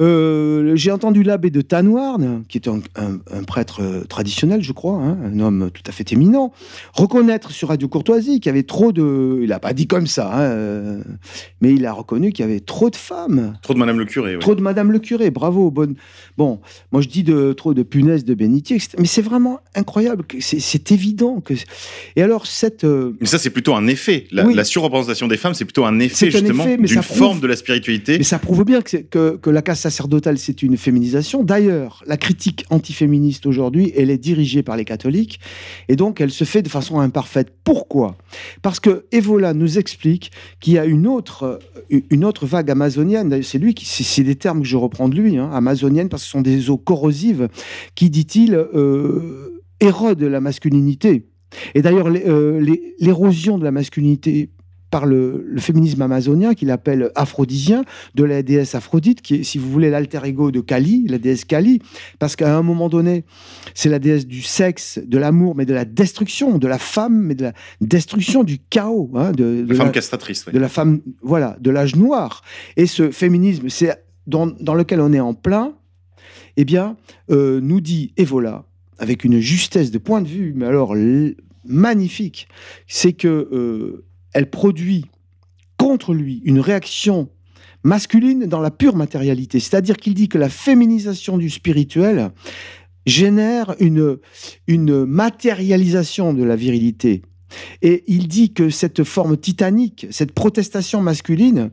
[0.00, 4.72] Euh, j'ai entendu l'abbé de Tanoirne, qui est un, un, un prêtre euh, traditionnel, je
[4.72, 6.52] crois, hein, un homme tout à fait éminent,
[6.94, 9.40] reconnaître sur Radio Courtoisie qu'il y avait trop de.
[9.42, 11.02] Il n'a pas dit comme ça, hein, euh,
[11.60, 13.54] mais il a reconnu qu'il y avait trop de femmes.
[13.62, 14.34] Trop de Madame le curé.
[14.36, 14.40] Oui.
[14.40, 15.70] Trop de Madame le curé, bravo.
[15.70, 15.94] Bonne...
[16.38, 20.24] Bon, moi je dis de trop de punaises de bénitier, mais c'est vraiment incroyable.
[20.40, 21.54] C'est évident que.
[22.16, 22.84] Et alors cette.
[22.84, 23.14] Euh...
[23.20, 24.26] Mais ça c'est plutôt un effet.
[24.32, 24.54] La, oui.
[24.54, 28.18] la surreprésentation des femmes, c'est plutôt un effet justement d'une forme de la spiritualité.
[28.18, 31.42] Mais ça prouve bien que, que, que la casse sacerdotale, c'est une féminisation.
[31.42, 35.40] D'ailleurs, la critique antiféministe aujourd'hui, elle est dirigée par les catholiques,
[35.88, 37.52] et donc elle se fait de façon imparfaite.
[37.64, 38.16] Pourquoi?
[38.62, 41.58] Parce que Evola nous explique qu'il y a une autre,
[41.90, 43.42] une autre vague amazonienne.
[43.42, 46.26] C'est lui qui, c'est des termes que je reprends de lui, hein, amazonienne, parce que
[46.26, 47.48] ce sont des eaux corrosives
[47.94, 51.26] qui, dit-il, euh, érodent la masculinité.
[51.74, 54.50] Et d'ailleurs, l'érosion de la masculinité
[54.92, 57.82] par le, le féminisme amazonien qu'il appelle aphrodisien,
[58.14, 61.46] de la déesse Aphrodite, qui est, si vous voulez, l'alter ego de Kali, la déesse
[61.46, 61.80] Kali,
[62.18, 63.24] parce qu'à un moment donné,
[63.74, 67.34] c'est la déesse du sexe, de l'amour, mais de la destruction, de la femme, mais
[67.34, 69.10] de la destruction du chaos.
[69.14, 70.44] Hein, de, de la femme la, castratrice.
[70.46, 70.52] Oui.
[70.52, 72.42] De la femme, voilà, de l'âge noir.
[72.76, 75.72] Et ce féminisme, c'est dans, dans, lequel on est en plein,
[76.58, 76.98] eh bien,
[77.30, 78.66] euh, nous dit Evola,
[78.98, 80.94] avec une justesse de point de vue, mais alors
[81.64, 82.46] magnifique,
[82.86, 85.06] c'est que euh, elle produit
[85.76, 87.28] contre lui une réaction
[87.84, 89.60] masculine dans la pure matérialité.
[89.60, 92.30] C'est-à-dire qu'il dit que la féminisation du spirituel
[93.06, 94.18] génère une,
[95.04, 97.22] matérialisation de la virilité.
[97.82, 101.70] Et il dit que cette forme titanique, cette protestation masculine,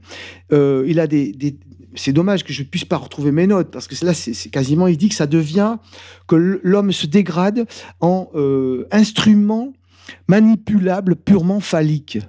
[0.52, 1.58] euh, il a des, des
[1.96, 4.88] c'est dommage que je ne puisse pas retrouver mes notes, parce que là, c'est quasiment,
[4.88, 5.78] il dit que ça devient,
[6.28, 7.66] que l'homme se dégrade
[8.00, 9.74] en euh, instrument
[10.28, 12.20] manipulable purement phallique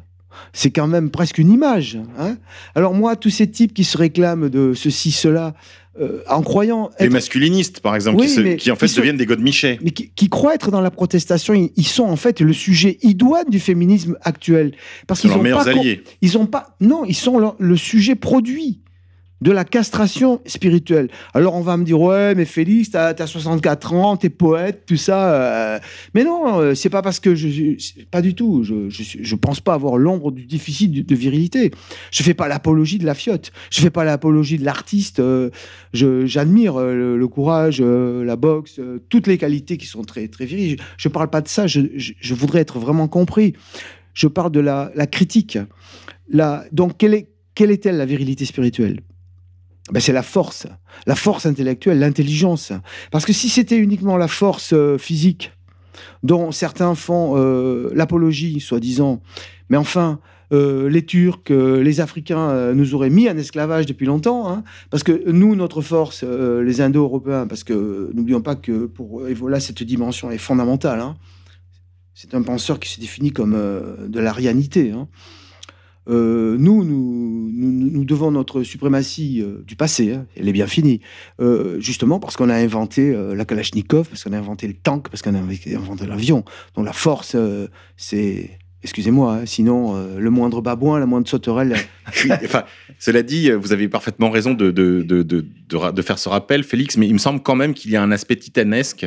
[0.52, 1.98] c'est quand même presque une image.
[2.18, 2.36] Hein
[2.74, 5.54] Alors moi, tous ces types qui se réclament de ceci, cela,
[6.00, 6.90] euh, en croyant...
[6.94, 7.02] Être...
[7.02, 9.78] Les masculinistes, par exemple, oui, qui, se, qui, en fait deviennent des godemichés.
[9.82, 12.98] Mais qui, qui, croient être dans la protestation, ils, ils, sont en fait le sujet
[13.02, 14.72] idoine du féminisme actuel.
[15.06, 15.68] Parce qu'ils ont pas...
[15.68, 16.02] alliés.
[16.22, 16.76] Ils ont pas...
[16.80, 18.80] Non, ils sont le, le sujet produit
[19.40, 21.08] de la castration spirituelle.
[21.34, 24.96] Alors on va me dire ouais mais Félix t'as as 64 ans t'es poète tout
[24.96, 25.78] ça euh...
[26.14, 27.76] mais non c'est pas parce que je,
[28.10, 28.62] pas du tout.
[28.64, 31.70] Je, je, pense pas avoir l'ombre du déficit de, virilité.
[32.10, 33.52] Je fais pas l'apologie de la fiotte.
[33.70, 35.50] Je fais pas l'apologie de l'artiste euh,
[35.92, 40.78] j'admire euh, le, courage euh, la boxe toutes les qualités qui sont très très viriles.
[40.96, 41.66] Je, parle pas de ça.
[41.66, 43.54] Je, je, voudrais être vraiment compris.
[44.14, 45.58] Je parle de la, la critique.
[46.28, 49.00] La, donc quelle est quelle est-elle la virilité spirituelle?
[49.92, 50.66] Ben c'est la force,
[51.06, 52.72] la force intellectuelle, l'intelligence.
[53.10, 55.52] Parce que si c'était uniquement la force euh, physique,
[56.22, 59.20] dont certains font euh, l'apologie, soi-disant,
[59.68, 60.20] mais enfin,
[60.52, 65.30] euh, les Turcs, les Africains nous auraient mis en esclavage depuis longtemps, hein, parce que
[65.30, 70.38] nous, notre force, les Indo-Européens, parce que n'oublions pas que pour Evola, cette dimension est
[70.38, 71.00] fondamentale.
[71.00, 71.16] Hein.
[72.14, 73.52] C'est un penseur qui se définit comme
[74.08, 74.90] de l'arianité.
[74.90, 75.08] Hein.
[76.08, 81.00] Euh, nous, nous, nous, devons notre suprématie euh, du passé, hein, elle est bien finie,
[81.40, 85.22] euh, justement parce qu'on a inventé la Kalachnikov, parce qu'on a inventé le tank, parce
[85.22, 86.44] qu'on a inventé l'avion.
[86.74, 87.36] Donc la force,
[87.96, 88.58] c'est...
[88.82, 91.76] Excusez-moi, hein, sinon le moindre babouin, la moindre sauterelle.
[92.98, 94.72] cela dit, vous avez parfaitement raison de,
[96.00, 98.36] faire ce rappel, Félix, mais il me semble quand même qu'il y a un aspect
[98.36, 99.06] titanesque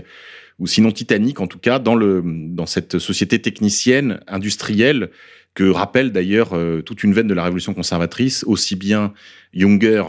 [0.59, 5.09] ou sinon titanique en tout cas, dans cette société technicienne, industrielle,
[5.53, 9.13] que rappelle d'ailleurs euh, toute une veine de la révolution conservatrice, aussi bien
[9.53, 10.03] Junger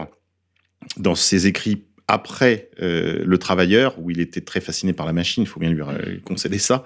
[0.97, 5.43] dans ses écrits après euh, Le Travailleur, où il était très fasciné par la machine,
[5.43, 6.83] il faut bien lui euh, concéder ça,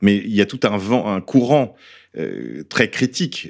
[0.00, 1.76] mais il y a tout un vent, un courant
[2.68, 3.48] très critique,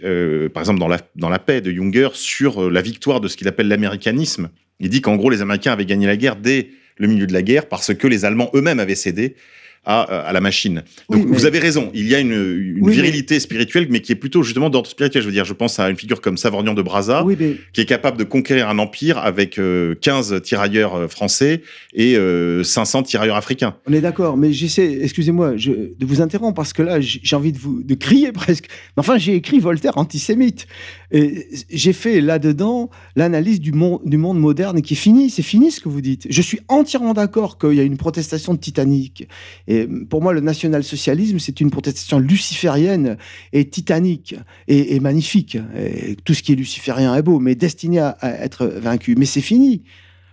[0.53, 3.49] par exemple dans la, dans la paix de Junger, sur la victoire de ce qu'il
[3.49, 4.51] appelle l'américanisme.
[4.81, 6.68] Il dit qu'en gros les Américains avaient gagné la guerre dès
[6.99, 9.35] le milieu de la guerre parce que les Allemands eux-mêmes avaient cédé
[9.84, 10.82] à, à la machine.
[11.08, 13.86] Donc Oui, mais- vous avez raison, il y a une, une Oui, mais- virilité spirituelle,
[13.90, 15.22] mais qui est plutôt justement d'ordre spirituel.
[15.22, 17.80] Je veux dire, je pense à une figure comme Savorgnan de Brazza, Oui, mais qui
[17.80, 21.62] est capable de conquérir un empire avec euh, 15 tirailleurs euh, français
[21.94, 23.76] et euh, 500 tirailleurs africains.
[23.88, 24.36] on est d'accord.
[24.36, 28.32] Mais j'essaie, excusez-moi, de vous interrompre parce que là, j'ai envie de vous de crier
[28.32, 28.66] presque.
[28.96, 30.66] Mais enfin, j'ai écrit Voltaire antisémite.
[31.12, 35.30] Et j'ai fait là-dedans l'analyse du monde, du monde moderne qui est fini.
[35.30, 36.26] C'est fini ce que vous dites.
[36.30, 39.26] Je suis entièrement d'accord qu'il y a une protestation titanique.
[39.72, 43.16] Et pour moi, le national-socialisme, c'est une protestation luciférienne
[43.52, 44.35] et titanique
[44.66, 45.59] et, et magnifique.
[45.78, 49.14] Et tout ce qui est luciférien est beau, mais destiné à, à être vaincu.
[49.16, 49.83] Mais c'est fini.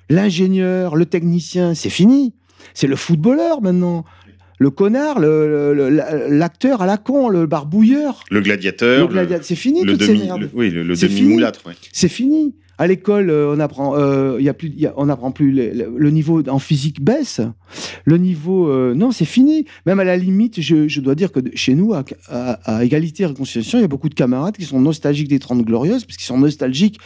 [0.09, 2.33] L'ingénieur, le technicien, c'est fini.
[2.73, 4.05] C'est le footballeur maintenant.
[4.59, 8.23] Le connard, l'acteur à la con, le barbouilleur.
[8.31, 10.41] Le gladiateur, Le gladiateur, c'est fini le, toutes ces demi, merdes.
[10.41, 11.61] le- oui, le, le demi-moulâtre.
[11.67, 11.73] ouais.
[11.91, 12.55] C'est fini.
[12.79, 16.09] À l'école, euh, on apprend, euh, y a plus, y a- on apprend plus le,
[16.11, 17.41] niveau en physique baisse.
[18.05, 19.65] Le niveau, euh, non, c'est fini.
[19.85, 23.23] Même à la limite, je, je dois dire que chez nous, à, à- à égalité
[23.23, 26.17] et réconciliation, il y a beaucoup de camarades qui sont nostalgiques des 30 glorieuses, parce
[26.17, 26.99] qu'ils sont nostalgiques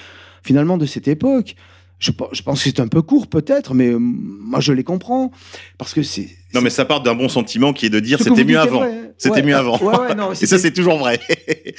[0.43, 1.55] finalement de cette époque.
[1.99, 5.31] Je, je pense que c'est un peu court peut-être, mais euh, moi je les comprends
[5.77, 6.29] parce que c'est.
[6.55, 8.79] Non, mais ça part d'un bon sentiment qui est de dire c'était mieux avant.
[8.79, 9.10] vrai.
[9.23, 9.77] C'était Ouais, mieux avant.
[9.77, 11.19] ouais, ouais, non, Et ça, c'est toujours vrai.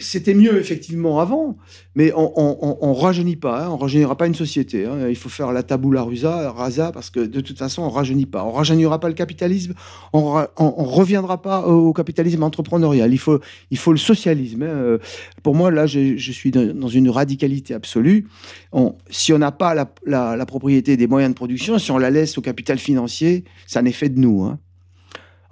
[0.00, 1.56] C'était mieux, effectivement avant,
[1.94, 2.32] mais on,
[2.80, 4.86] on rajeunit pas, hein, on rajeunira pas une société.
[4.86, 5.08] hein.
[5.08, 8.44] Il faut faire la tabula rasa, rasa parce que de toute façon on rajeunit pas.
[8.44, 9.74] On rajeunira pas le capitalisme,
[10.12, 13.12] on, on reviendra pas au capitalisme entrepreneurial.
[13.12, 14.62] Il faut, il faut le socialisme.
[14.62, 14.66] hein.
[14.66, 14.98] Euh,
[15.42, 18.26] Pour moi là, je, je suis dans dans une radicalité absolue.
[18.72, 21.98] On- si on n'a pas la, la- la propriété des moyens de production, si on
[21.98, 24.50] la laisse au capital financier, ça n'est fait de nous.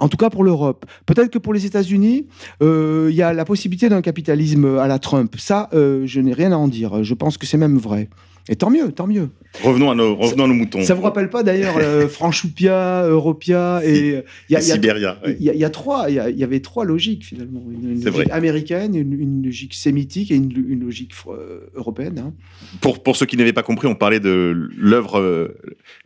[0.04, 0.84] En tout cas pour l'Europe.
[1.06, 2.26] Peut-être que pour les États-Unis,
[2.62, 5.34] euh, il y a la possibilité d'un capitalisme à la Trump.
[5.38, 7.02] Ça, euh, je n'ai rien à en dire.
[7.02, 8.10] Je pense que c'est même vrai.
[8.50, 9.30] Et tant mieux, tant mieux.
[9.62, 10.82] Revenons à nos, revenons à nos moutons.
[10.82, 14.60] Ça vous rappelle pas d'ailleurs euh, Franchoupia, Europia et il y a- il y a-
[14.60, 15.18] Sibéria.
[15.24, 15.36] ouais.
[15.40, 17.24] il y, a- il y a trois, il y, a- il y avait trois logiques
[17.24, 17.62] finalement.
[17.72, 18.30] Une, logique vrai.
[18.30, 22.18] américaine, une, une logique sémitique et une, une logique euh, européenne.
[22.18, 22.34] hein.
[22.82, 25.54] Pour, pour ceux qui n'avaient pas compris, on parlait de l'œuvre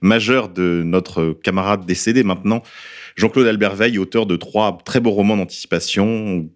[0.00, 2.62] majeure de notre camarade décédé maintenant,
[3.18, 6.48] Jean-Claude Albert Veil, auteur de trois très beaux romans d'anticipation,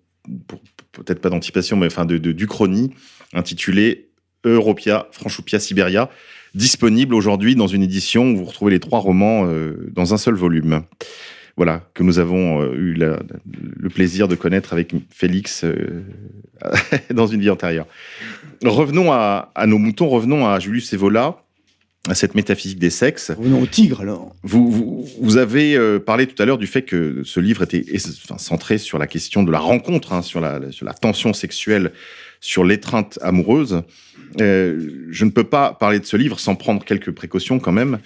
[0.92, 2.92] peut-être pas d'anticipation, mais enfin de, de- d'Uchronie,
[3.34, 4.10] intitulés
[4.44, 6.08] Europia, Franchoupia, Sibéria,
[6.54, 10.34] disponible aujourd'hui dans une édition où vous retrouvez les trois romans euh, dans un seul
[10.34, 10.82] volume.
[11.56, 16.02] Voilà, que nous avons euh, eu le plaisir de connaître avec Félix euh,
[17.12, 17.86] dans une vie antérieure.
[18.64, 21.42] Revenons à, à nos moutons, revenons à Julius Evola,
[22.08, 23.30] à cette métaphysique des sexes.
[23.30, 24.34] Revenons au tigre alors.
[24.42, 27.84] Vous, vous, vous avez euh, parlé tout à l'heure du fait que ce livre était
[28.24, 31.92] enfin, centré sur la question de la rencontre, hein, sur, la, sur la tension sexuelle,
[32.40, 33.82] sur l'étreinte amoureuse.
[34.40, 37.98] Euh, je ne peux pas parler de ce livre sans prendre quelques précautions quand même.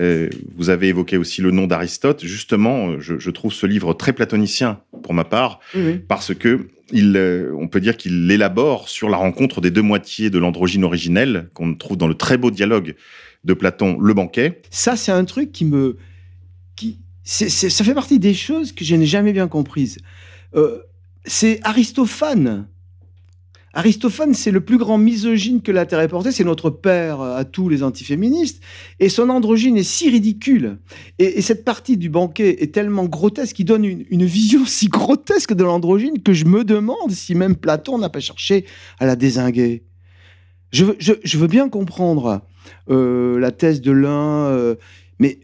[0.00, 2.24] Euh, vous avez évoqué aussi le nom d'Aristote.
[2.24, 7.16] Justement, je, je trouve ce livre très platonicien pour ma part Oui, parce que il,
[7.56, 11.74] on peut dire qu'il élabore sur la rencontre des deux moitiés de l'androgyne originelle qu'on
[11.74, 12.94] trouve dans le très beau dialogue
[13.44, 14.62] de Platon, Le Banquet.
[14.70, 15.96] Ça, c'est un truc qui me.
[16.76, 19.98] Qui, ça fait partie des choses que je n'ai jamais bien comprises.
[20.54, 20.78] Euh,
[21.24, 22.68] c'est Aristophane.
[23.76, 26.30] Aristophane, c'est le plus grand misogyne que la Terre ait porté.
[26.30, 28.62] C'est notre père à tous les antiféministes.
[29.00, 30.78] Et son androgyne est si ridicule.
[31.18, 35.54] Et, et cette partie du banquet est tellement grotesque, qui donne une, vision si grotesque
[35.54, 38.64] de l'androgyne que je me demande si même Platon n'a pas cherché
[39.00, 39.82] à la désinguer.
[40.70, 42.42] Je veux, je, veux bien comprendre
[42.88, 44.74] la thèse de l'un, euh,
[45.18, 45.38] mais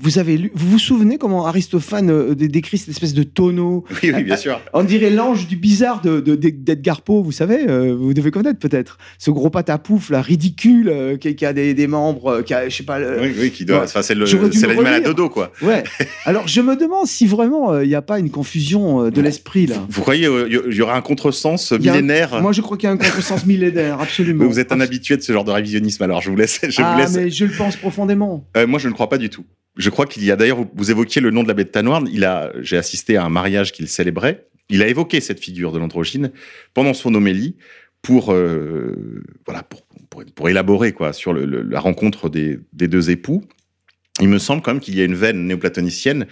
[0.00, 3.84] vous avez lu, vous vous souvenez comment Aristophane euh, dé- décrit cette espèce de tonneau?
[4.02, 4.60] Oui, oui, bien sûr.
[4.72, 8.30] On dirait l'ange du bizarre de, de- de- d'Edgar Poe, vous savez, euh, vous devez
[8.30, 8.96] connaître peut-être.
[9.18, 12.68] Ce gros patapouf là, ridicule, euh, qui, qui a des, des membres, euh, qui a,
[12.68, 13.78] je sais pas, le- Oui, oui, qui doit.
[13.78, 13.84] Ouais.
[13.84, 15.52] Enfin, c'est l'animal à dodo, quoi.
[15.62, 15.84] Ouais.
[16.24, 19.66] Alors je me demande si vraiment euh, il n'y a pas une confusion de l'esprit
[19.66, 19.76] là.
[19.90, 22.40] Vous croyez il y aura un contresens un- millénaire?
[22.40, 24.46] Moi je crois qu'il y a un contresens millénaire, absolument.
[24.46, 26.60] Vous êtes un habitué de ce genre de révisionnisme, alors je vous laisse.
[26.66, 27.14] Je ah vous laisse.
[27.16, 28.46] mais je le pense profondément.
[28.66, 29.44] Moi, je ne crois pas du tout.
[29.76, 32.02] Je crois qu'il y a d'ailleurs, vous, évoquiez le nom de la bête noire.
[32.10, 34.46] Il a, j'ai assisté à un mariage qu'il célébrait.
[34.68, 36.30] Il a évoqué cette figure de l'androgyne
[36.74, 37.56] pendant son homélie
[38.02, 39.82] pour, euh, voilà, pour,
[40.34, 43.42] pour, élaborer quoi sur la rencontre des, deux époux.
[44.20, 46.26] Il me semble quand même qu'il y a une veine néoplatonicienne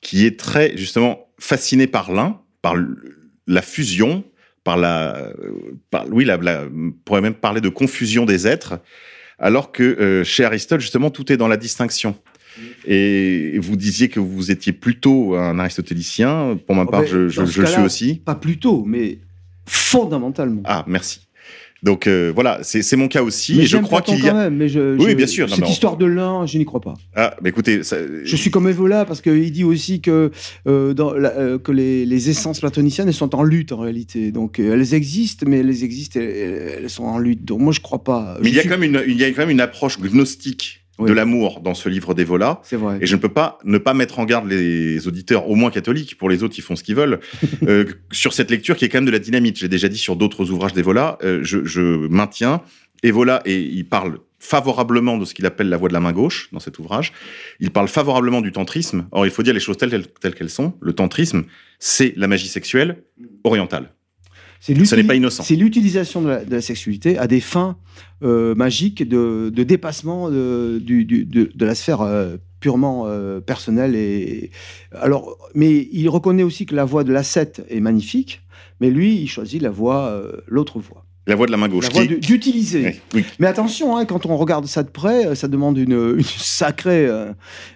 [0.00, 2.76] qui est très justement fascinée par l'un, par
[3.46, 4.24] la fusion,
[4.62, 5.32] par la, euh,
[5.90, 6.38] par, oui, la,
[7.04, 8.78] pourrait même parler de confusion des êtres,
[9.38, 12.16] alors que euh, chez Aristote justement tout est dans la distinction.
[12.86, 16.58] Et vous disiez que vous étiez plutôt un aristotélicien.
[16.66, 18.14] Pour ma Oh, part, ben, je, le suis aussi.
[18.24, 19.18] Pas plutôt, mais
[19.66, 20.62] fondamentalement.
[20.64, 21.20] Ah, merci.
[21.82, 23.54] Donc euh, voilà, c'est mon cas aussi.
[23.54, 24.30] Mais et je crois qu'il y a.
[24.30, 26.56] quand même, mais je, Oui, je- bien sûr, non, Cette on- histoire de l'un, je
[26.56, 26.94] n'y crois pas.
[27.14, 30.30] Ah, mais écoutez, ça- Je suis comme Evola parce qu'il dit aussi que,
[30.66, 34.32] euh, dans la- euh, que les, les essences platoniciennes elles sont en lutte en réalité.
[34.32, 37.44] Donc elles existent, mais elles existent, elles, elles sont en lutte.
[37.44, 38.38] Donc moi je crois pas.
[38.40, 39.60] mais il y Je a suis- quand même une, il y a quand même une
[39.60, 41.10] approche gnostique Oui.
[41.10, 42.60] de l'amour dans ce livre d'Evola.
[42.62, 42.98] C'est vrai.
[43.02, 46.16] Et je ne peux pas ne pas mettre en garde les auditeurs, au moins catholiques,
[46.16, 47.20] pour les autres, ils font ce qu'ils veulent,
[47.68, 49.58] euh, sur cette lecture qui est quand même de la dynamite.
[49.58, 52.62] J'ai déjà dit sur d'autres ouvrages d'Evola, euh, je, je maintiens
[53.02, 56.48] Evola, et il parle favorablement de ce qu'il appelle la voie de la main gauche
[56.52, 57.12] dans cet ouvrage.
[57.60, 59.06] Il parle favorablement du tantrisme.
[59.10, 60.74] Or, il faut dire les choses telles, telles, telles qu'elles sont.
[60.80, 61.44] Le tantrisme,
[61.78, 63.02] c'est la magie sexuelle
[63.44, 63.92] orientale.
[64.74, 65.42] C'est Ce n'est pas innocent.
[65.44, 67.76] C'est l'utilisation de, la- de la sexualité à des fins
[68.24, 73.40] euh, magiques de, de dépassement de, du- du- de, de la sphère euh, purement euh,
[73.40, 73.94] personnelle.
[73.94, 74.50] Et,
[74.92, 78.40] alors, mais il reconnaît aussi que la voie de l'ascète est magnifique,
[78.80, 79.70] mais lui, il choisit la
[80.10, 81.04] euh, l'autre voie.
[81.28, 81.88] La voie de la main gauche.
[81.92, 83.00] La qui- d'utiliser.
[83.14, 83.24] Oui.
[83.38, 87.08] Mais attention, hein, quand on regarde ça de près, ça demande une, une sacrée,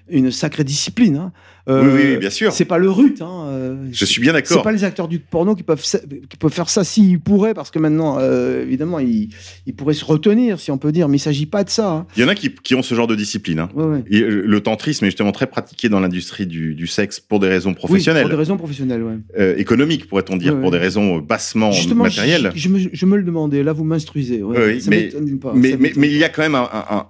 [0.09, 1.17] une sacrée discipline.
[1.17, 1.33] hein.
[1.71, 2.53] Euh, Oui, bien sûr.
[2.53, 3.23] C'est pas le rut.
[3.23, 4.63] Hein, euh, Je suis bien c'est d'accord.
[4.63, 7.79] pas les acteurs du porno qui peuvent, qui peuvent faire ça s'ils pourraient, parce que
[7.79, 9.29] maintenant, euh, évidemment, ils,
[9.67, 11.91] ils pourraient se retenir, si on peut dire, mais il s'agit pas de ça.
[11.93, 12.07] hein.
[12.17, 13.61] Il y en a qui, qui ont ce genre de discipline.
[13.61, 13.69] hein.
[13.75, 14.05] Ouais, ouais.
[14.11, 17.71] Et le tantrisme est justement très pratiqué dans l'industrie du, du sexe pour des raisons
[17.71, 19.19] Oui, professionnelles, pour des raisons professionnelles, ouais.
[19.39, 22.51] euh, économiques, pourrait-on dire, Ouais, pour des raisons bassement Justement, matérielles.
[22.55, 24.43] je, je me, je me le demandais, là, vous m'instruisez.
[24.43, 25.11] Oui, Ça mais-
[25.41, 27.07] pas, mais, mais, mais il y a quand même un, un- un-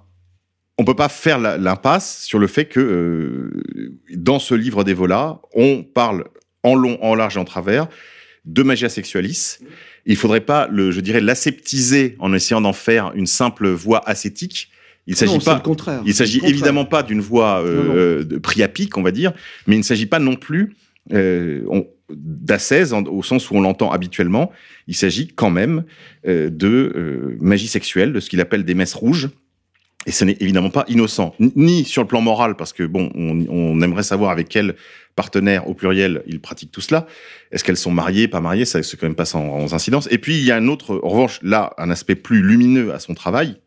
[0.81, 5.83] on peut pas faire l'impasse sur le fait que euh, dans ce livre d'Evola, on
[5.83, 6.25] parle
[6.63, 7.87] en long, en large et en travers
[8.45, 9.59] de magia sexualis.
[10.07, 14.71] Il faudrait pas, le, je dirais, l'aseptiser en essayant d'en faire une simple voie ascétique.
[15.05, 15.53] Il s'agit pas.
[15.53, 16.01] le contraire.
[16.03, 18.27] Il s'agit évidemment pas d'une voie euh, Non, non.
[18.27, 19.33] de priapique, on va dire,
[19.67, 20.75] mais il ne s'agit pas non plus
[21.13, 21.61] euh,
[22.09, 24.51] d'ascèse au sens où on l'entend habituellement.
[24.87, 25.83] Il s'agit quand même
[26.27, 29.29] euh, de magie sexuelle, de ce qu'il appelle des messes rouges.
[30.07, 33.81] Et ce n'est évidemment pas innocent, ni sur le plan moral, parce que bon, on,
[33.81, 34.75] aimerait savoir avec quels
[35.15, 37.05] partenaires au pluriel ils pratiquent tout cela.
[37.51, 40.07] Est-ce qu'elles sont mariées, pas mariées Ça, c'est quand même pas sans, incidence.
[40.09, 42.99] Et puis il y a un autre, en revanche, là, un aspect plus lumineux à
[42.99, 43.57] son travail.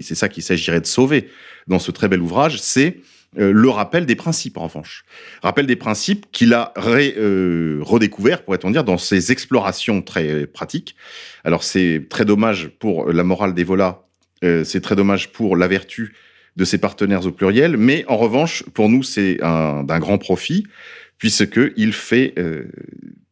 [0.00, 1.28] C'est ça qu'il s'agirait de sauver
[1.68, 2.98] dans ce très bel ouvrage, c'est
[3.38, 5.04] euh, le rappel des principes, en revanche.
[5.42, 10.96] Rappel des principes qu'il a euh, redécouvert, pourrait-on dire, dans ses explorations très pratiques.
[11.44, 14.02] Alors, c'est très dommage pour la morale des volas,
[14.42, 16.14] euh, c'est très dommage pour la vertu
[16.56, 20.66] de ses partenaires au pluriel, mais en revanche, pour nous, c'est un- d'un grand profit,
[21.18, 22.64] puisque il fait euh,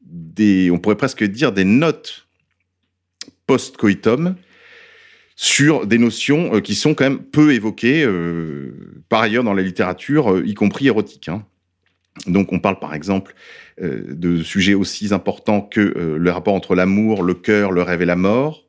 [0.02, 2.26] des, on pourrait presque dire, des notes
[3.46, 4.36] post-coitum
[5.36, 8.06] sur des notions euh, qui sont quand même peu évoquées
[9.08, 11.28] par ailleurs dans la littérature, y compris érotique.
[11.28, 11.44] hein.
[12.26, 13.34] Donc on parle par exemple
[13.80, 18.16] de sujets aussi importants que le rapport entre l'amour, le cœur, le rêve et la
[18.16, 18.66] mort,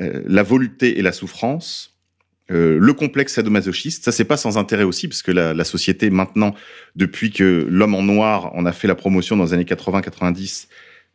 [0.00, 1.96] euh, la volupté et la souffrance,
[2.50, 4.04] euh, le complexe sadomasochiste.
[4.04, 6.54] Ça c'est pas sans intérêt aussi parce que la, société maintenant,
[6.94, 10.68] depuis que l'homme en noir en a fait la promotion dans les années 80-90,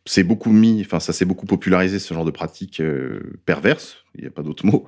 [0.06, 4.20] c'est beaucoup mis, enfin ça s'est beaucoup popularisé ce genre de pratique euh, perverse, il
[4.20, 4.86] n'y a pas d'autre mot.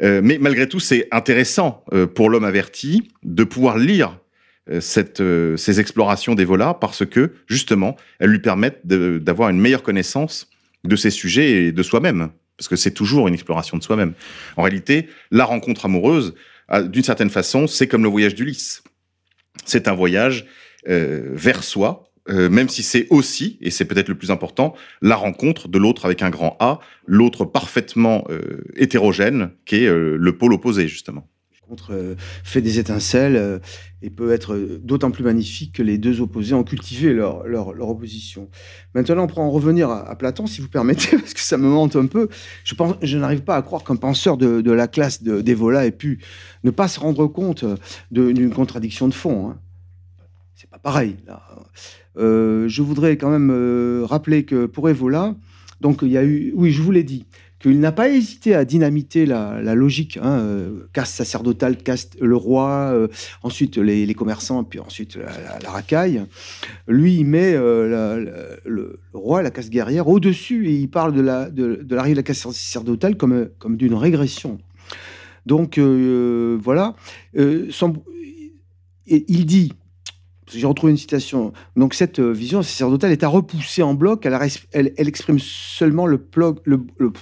[0.00, 1.84] Mais malgré tout, c'est intéressant
[2.14, 4.18] pour l'homme averti de pouvoir lire
[4.80, 10.48] ces explorations d'Evola parce que justement, elles lui permettent d'avoir une meilleure connaissance
[10.82, 14.14] de ces sujets et de soi-même, parce que c'est toujours une exploration de soi-même.
[14.56, 16.34] En réalité, la rencontre amoureuse,
[16.82, 18.82] d'une certaine façon, c'est comme le voyage d'Ulysse.
[19.64, 20.46] C'est un voyage
[20.88, 25.16] euh, vers soi, euh, même si c'est aussi, et c'est peut-être le plus important, la
[25.16, 30.52] rencontre de l'autre avec un grand A, l'autre parfaitement euh, hétérogène, qui est le pôle
[30.52, 31.28] opposé, justement.
[31.68, 33.58] Contre euh, fait des étincelles euh,
[34.02, 37.88] et peut être euh, d'autant plus magnifique que les deux opposés ont cultivé leur, leur,
[37.88, 38.48] opposition.
[38.94, 41.96] Maintenant, on pourra en revenir à, Platon, si vous permettez, parce que ça me mente
[41.96, 42.28] un peu.
[42.64, 45.86] Je, pense, je n'arrive pas à croire qu'un penseur de, de la classe de- d'Evola
[45.86, 46.20] ait pu
[46.64, 47.64] ne pas se rendre compte
[48.10, 49.50] d'une contradiction de fond.
[49.50, 49.58] Hein.
[50.54, 51.16] C'est pas pareil.
[52.16, 55.34] Je voudrais quand même rappeler que pour Evola,
[55.80, 57.26] donc il y a eu, oui, je vous l'ai dit,
[57.64, 62.90] qu'il n'a pas hésité à dynamiter la, logique, hein, euh, caste sacerdotale, caste le roi,
[62.92, 63.08] euh,
[63.42, 66.22] ensuite les, commerçants, puis ensuite la, racaille.
[66.86, 71.50] Lui, il met euh, le, roi, la caste guerrière, au-dessus, et il parle de la
[71.50, 74.58] de, de l'arrivée de la caste sacerdotale comme, comme d'une régression.
[75.46, 76.94] Donc euh, voilà,
[77.36, 77.94] Euh, son-
[79.06, 79.72] et il dit,
[80.52, 84.92] j'ai retrouvé une citation, donc cette euh, vision sacerdotale est à repousser en bloc, elle,
[84.96, 86.16] exprime seulement le,
[86.64, 87.12] le,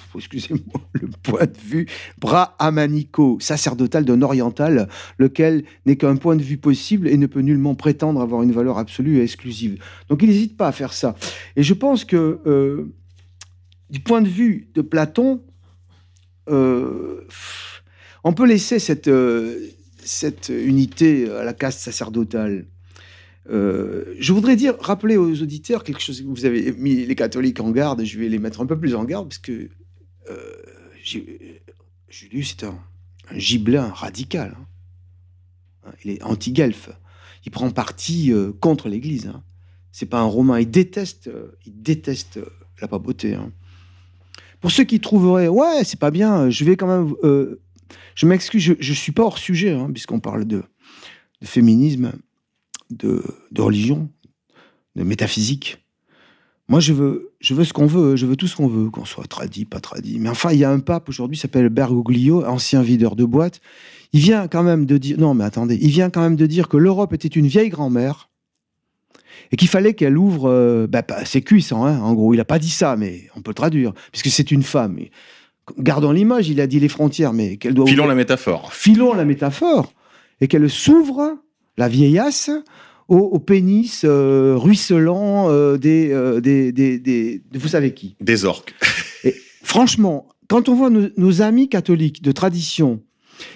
[1.23, 1.87] point de vue
[2.19, 7.75] brahmanico sacerdotal d'un oriental, lequel n'est qu'un point de vue possible et ne peut nullement
[7.75, 9.83] prétendre avoir une valeur absolue et exclusive.
[10.09, 11.15] Donc il n'hésite pas à faire ça.
[11.57, 12.93] Et je pense que euh,
[13.91, 15.43] du point de vue de Platon,
[16.49, 17.27] euh,
[18.25, 19.09] on peut laisser cette
[20.49, 22.67] unité à la caste sacerdotale.
[23.51, 26.23] Euh, je voudrais dire, rappeler aux auditeurs quelque chose.
[26.23, 29.05] Vous avez mis les catholiques en garde, je vais les mettre un peu plus en
[29.05, 29.69] garde, parce que
[30.31, 30.53] euh,
[32.09, 32.79] Julius est un,
[33.35, 34.57] gibelin radical.
[35.85, 35.93] hein.
[36.05, 36.91] Il est anti-guelfe.
[37.45, 39.27] Il prend parti euh, contre l'Église.
[39.27, 39.43] Hein.
[39.91, 40.61] C'est pas un romain.
[40.61, 42.39] Il déteste, euh, il déteste
[42.81, 43.35] la papauté.
[43.35, 43.51] hein.
[44.61, 47.17] Pour ceux qui trouveraient, ouais, c'est pas bien, je vais quand même.
[48.15, 50.63] je m'excuse, je, je suis pas hors sujet, hein, puisqu'on parle de
[51.43, 52.13] féminisme,
[52.91, 54.09] de, de religion,
[54.97, 55.79] de métaphysique.
[56.69, 59.05] Moi, je veux, je veux ce qu'on veut, je veux tout ce qu'on veut, qu'on
[59.05, 60.19] soit tradit, pas tradit.
[60.19, 63.61] Mais enfin, il y a un pape aujourd'hui, s'appelle Bergoglio, ancien videur de boîte.
[64.13, 66.69] Il vient quand même de dire, non, mais attendez, il vient quand même de dire
[66.69, 68.29] que l'Europe était une vieille grand-mère
[69.51, 71.73] et qu'il fallait qu'elle ouvre euh, bah, pas- ses cuisses.
[71.73, 74.51] hein, en gros, il n'a pas dit ça, mais on peut le traduire, puisque c'est
[74.51, 74.99] une femme.
[74.99, 75.11] Et
[75.79, 78.73] Gardons l'image, il a dit les frontières, mais qu'elle doit Filons ouvrir- la métaphore.
[78.73, 79.93] filons la métaphore,
[80.41, 81.39] et qu'elle s'ouvre,
[81.77, 82.51] la vieillasse,
[83.09, 88.17] au, au pénis euh, ruisselant euh, des, euh, des, des- des- de vous savez qui?
[88.21, 88.75] Des orques.
[89.63, 93.03] Franchement, quand on voit nos, nos amis catholiques de tradition,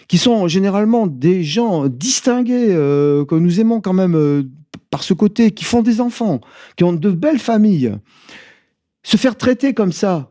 [0.09, 4.49] qui sont généralement des gens distingués, que nous aimons quand même
[4.91, 6.41] par ce côté, qui font des enfants,
[6.77, 7.93] qui ont de belles familles,
[9.03, 10.31] se faire traiter comme ça.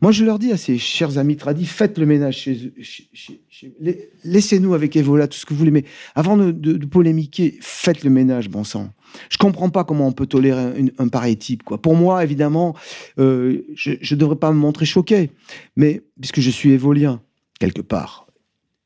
[0.00, 3.40] Moi, je leur dis à ces chers amis tradis, faites le ménage chez chez- chez-
[3.48, 3.92] chez- la-
[4.24, 6.52] Laissez-nous avec Evola tout ce que vous voulez, mais avant de,
[6.86, 8.90] polémiquer, faites le ménage, bon sang.
[9.30, 11.62] Je comprends pas comment on peut tolérer un pareil type.
[11.82, 12.74] Pour moi, évidemment,
[13.18, 15.30] euh, je ne devrais pas me montrer choqué,
[15.76, 17.20] mais puisque je suis évolien,
[17.60, 18.26] quelque part,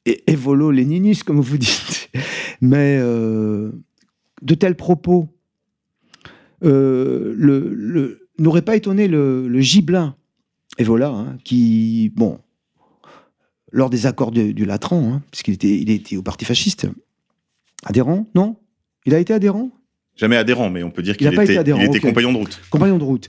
[0.05, 2.11] et évolo-léniniste, comme vous dites,
[2.61, 3.70] mais euh,
[4.42, 5.28] de tels propos
[6.64, 7.34] euh,
[8.38, 10.16] n'auraient pas étonné le, le gibelin
[10.79, 12.39] Evola, hein, qui, bon,
[13.72, 16.87] lors des accords de- du Latran, hein, puisqu'il était, il était au parti fasciste,
[17.85, 18.57] adhérent, non?
[19.07, 19.70] Il a été adhérent?
[20.16, 22.39] Jamais adhérent, mais on peut dire qu'il pas était, été adhérent, il était compagnon de
[22.39, 22.61] route.
[22.70, 23.29] Compagnon de route.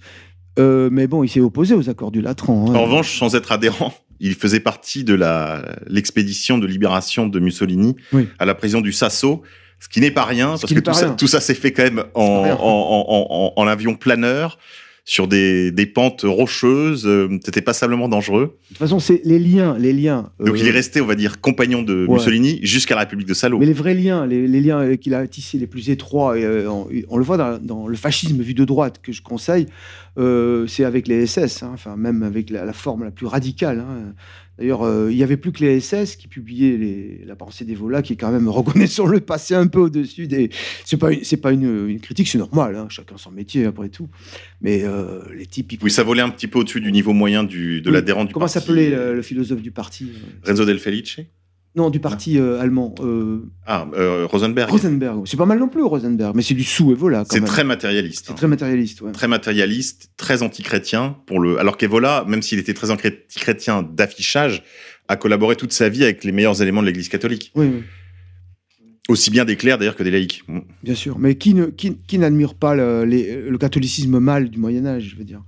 [0.59, 2.71] Euh, mais bon, il s'est opposé aux accords du Latran.
[2.71, 2.75] hein.
[2.75, 5.13] En revanche, sans être adhérent, il faisait partie de
[5.87, 8.27] l'expédition de libération de Mussolini Oui.
[8.39, 9.43] à la prison du Sasso,
[9.79, 11.15] ce qui n'est pas rien, Ce parce que tout ça, rien.
[11.15, 14.57] tout ça s'est fait quand même en, en- en- en avion planeur,
[15.09, 18.57] sur des, des pentes rocheuses, euh, c'était passablement dangereux.
[18.63, 20.31] De toute façon, c'est les liens, les liens.
[20.37, 22.13] Donc euh, il est resté, on va dire, compagnon de Ouais.
[22.15, 23.57] Mussolini jusqu'à la République de Salo.
[23.57, 26.43] Mais les vrais liens, les, les liens euh, qu'il a tissés les plus étroits, et,
[26.43, 29.67] euh, on, on le voit dans, dans le fascisme vu de droite que je conseille,
[30.17, 33.79] euh, c'est avec les SS, hein, enfin même avec la, la forme la plus radicale.
[33.79, 34.13] hein.
[34.57, 37.75] D'ailleurs, euh, il n'y avait plus que les SS qui publiaient les- la pensée des
[37.75, 40.49] Volas, qui est quand même, reconnaissons-le, passé un peu au-dessus des.
[40.85, 44.09] C'est pas, une- pas une, une critique, c'est normal, hein, chacun son métier après tout.
[44.61, 45.73] Mais euh, les types.
[45.73, 47.93] ils- Oui, ça volait un petit peu au-dessus du niveau moyen du, de Oui.
[47.93, 48.59] l'adhérent du Comment parti.
[48.59, 51.17] s'appelait le, le philosophe du parti euh, Renzo Del Felice
[51.77, 52.95] Non, du parti euh, allemand.
[53.01, 54.67] euh, Ah, euh, Rosenberg.
[54.71, 55.21] Rosenberg.
[55.25, 58.25] C'est pas mal non plus, Rosenberg, mais c'est du sous quand C'est très matérialiste.
[58.25, 58.35] C'est hein.
[58.35, 59.11] très matérialiste, ouais.
[59.11, 61.17] très matérialiste, très anti-chrétien.
[61.27, 61.59] Pour le...
[61.59, 64.63] Alors qu'Evola, même s'il était très anti-chrétien d'affichage,
[65.07, 67.51] a collaboré toute sa vie avec les meilleurs éléments de l'Église catholique.
[67.53, 67.83] Oui, oui,
[69.09, 70.43] Aussi bien des clercs d'ailleurs que des laïcs.
[70.49, 70.59] Mm.
[70.83, 71.17] bien sûr.
[71.17, 75.15] Mais qui, ne, qui, qui n'admire pas le, les- le catholicisme mâle du Moyen-Âge, je
[75.15, 75.41] veux dire?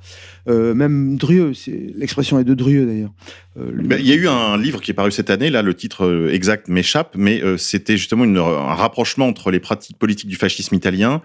[0.47, 3.11] Euh, Même Drieux, c'est, l'expression est de Drieux d'ailleurs.
[3.57, 5.61] Euh, lui- Ben, Il y a eu un livre qui est paru cette année, là
[5.61, 9.97] le titre euh, exact m'échappe, mais euh, c'était justement une- un rapprochement entre les pratiques
[9.97, 11.21] politiques du fascisme italien,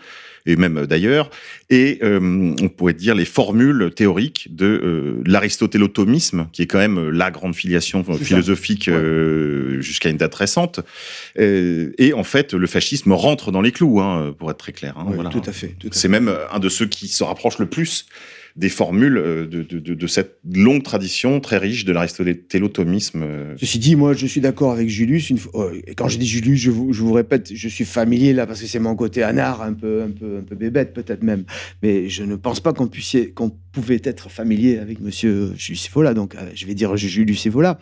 [0.47, 1.30] et même d'ailleurs,
[1.70, 6.99] et euh, on pourrait dire les formules théoriques de euh, l'aristotélotomisme, qui est quand même
[6.99, 10.80] euh, la grande filiation philosophique euh, jusqu'à une date récente.
[11.38, 14.95] Euh, et en fait, le fascisme rentre dans les clous, hein, pour être très clair.
[14.99, 15.30] hein, voilà.
[15.30, 15.76] Tout à fait.
[15.92, 18.07] C'est même un de ceux qui se rapproche le plus
[18.57, 23.22] des formules euh, de, cette longue tradition très riche de l'aristotélotomisme.
[23.24, 23.55] euh.
[23.59, 25.32] Ceci dit, moi, je suis d'accord avec Julius.
[25.86, 28.78] Et quand je dis Julius, je vous, répète, je suis familier là parce que c'est
[28.78, 31.44] mon côté anard, un peu, un peu, un peu bébête peut-être même.
[31.82, 36.14] Mais je ne pense pas qu'on puisse, qu'on pouvait être familier avec Monsieur Julius Evola.
[36.14, 37.78] Donc, euh, je vais dire Julius Evola.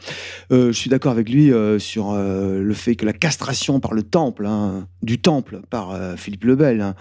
[0.50, 4.88] Je suis d'accord avec lui sur le fait que la castration par le temple, hein,
[5.02, 6.94] du temple par Philippe le Bel, hein,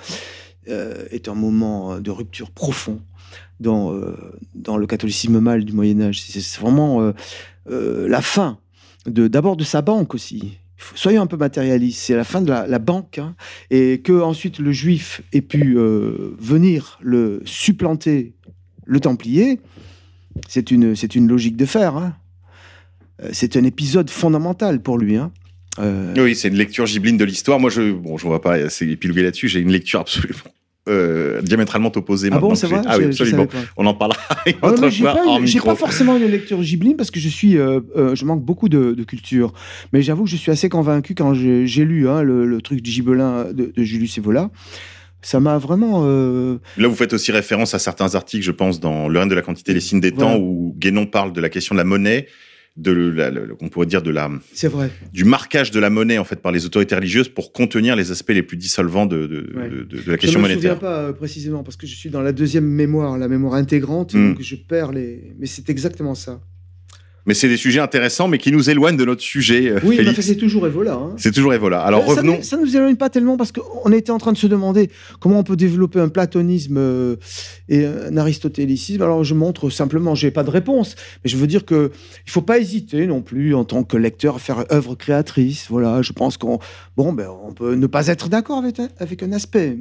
[0.67, 3.01] est un moment de rupture profond
[3.61, 4.15] dans, euh,
[4.55, 6.21] dans le catholicisme mâle du Moyen Âge.
[6.21, 7.13] C'est vraiment euh,
[7.69, 8.57] euh, la fin
[9.05, 10.57] d'abord de sa banque aussi.
[10.95, 11.99] Soyons un peu matérialistes.
[12.01, 13.35] C'est la fin de la, banque hein,
[13.69, 18.33] et que ensuite le juif ait pu venir le supplanter
[18.85, 19.59] le Templier.
[20.47, 21.95] C'est une c'est une logique de fer.
[21.95, 22.15] hein.
[23.31, 25.17] C'est un épisode fondamental pour lui.
[25.17, 25.31] hein.
[26.17, 27.59] Oui, c'est une lecture gibeline de l'histoire.
[27.59, 29.49] Moi, je bon, je vois pas c'est épiloguer là-dessus.
[29.49, 30.51] J'ai une lecture absolument
[30.89, 32.29] euh, diamétralement opposés.
[32.31, 33.47] Ah bon, c'est vrai Ah oui, absolument.
[33.77, 35.75] On en parlera une Ah, autre fois pas, micro.
[35.75, 39.03] forcément une lecture Ghibli parce que je suis, euh, euh, je manque beaucoup de, de
[39.03, 39.53] culture.
[39.93, 42.89] Mais j'avoue que je suis assez convaincu quand j'ai lu hein, le, le truc du
[42.91, 44.49] Gibelin de, de Julius Evola.
[45.23, 46.01] Ça m'a vraiment.
[46.05, 49.35] euh, Là, vous faites aussi référence à certains articles, je pense, dans Le règne de
[49.35, 50.31] la quantité, les signes des Voilà.
[50.33, 52.25] temps, où Guénon parle de la question de la monnaie,
[52.77, 54.89] de la, on pourrait dire de la, C'est vrai.
[55.11, 58.29] du marquage de la monnaie en fait par les autorités religieuses pour contenir les aspects
[58.31, 59.69] les plus dissolvants de, de, Ouais.
[59.69, 60.75] de- de- de la question je me monétaire.
[60.75, 64.13] souviens pas euh, précisément parce que je suis dans la deuxième mémoire, la mémoire intégrante,
[64.13, 64.29] Mm.
[64.35, 65.33] donc je perds les.
[65.37, 66.41] Mais c'est exactement ça.
[67.27, 70.21] Mais c'est des sujets intéressants, mais qui nous éloignent de notre sujet, euh, Oui, enfin,
[70.21, 70.93] c'est toujours Evola.
[70.93, 71.13] hein.
[71.17, 71.81] C'est toujours Evola.
[71.81, 72.41] Alors ça, revenons.
[72.41, 75.43] Ça, nous éloigne pas tellement parce qu'on était en train de se demander comment on
[75.43, 77.15] peut développer un platonisme euh,
[77.69, 79.01] et un aristotélicisme.
[79.03, 81.91] Alors je montre simplement, j'ai pas de réponse, mais je veux dire que
[82.25, 85.67] il faut pas hésiter non plus en tant que lecteur à faire œuvre créatrice.
[85.69, 86.57] Voilà, je pense qu'on
[86.97, 89.77] bon ben on peut ne pas être d'accord avec un, avec un aspect.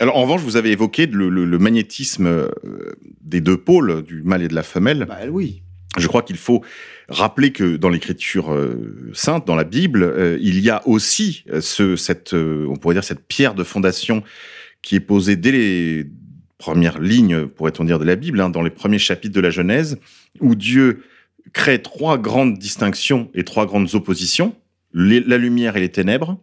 [0.00, 2.48] Alors en revanche, vous avez évoqué le, le- le magnétisme euh,
[3.22, 5.04] des deux pôles, du mâle et de la femelle.
[5.08, 5.62] Bah oui.
[5.96, 6.62] Je crois qu'il faut
[7.08, 11.60] rappeler que dans l'écriture euh, sainte, dans la Bible, euh, il y a aussi euh,
[11.60, 14.22] ce, cette, on pourrait dire cette pierre de fondation
[14.82, 16.06] qui est posée dès les
[16.58, 19.98] premières lignes, pourrait-on dire, de la Bible, hein, dans les premiers chapitres de la Genèse,
[20.40, 21.04] où Dieu
[21.52, 24.54] crée trois grandes distinctions et trois grandes oppositions
[24.92, 26.38] la lumière et les ténèbres,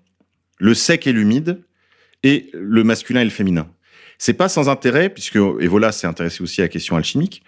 [0.59, 1.61] le sec et l'humide,
[2.23, 3.67] et le masculin et le féminin.
[4.17, 7.43] C'est pas sans intérêt, puisque Evola s'est intéressé aussi à la question alchimique.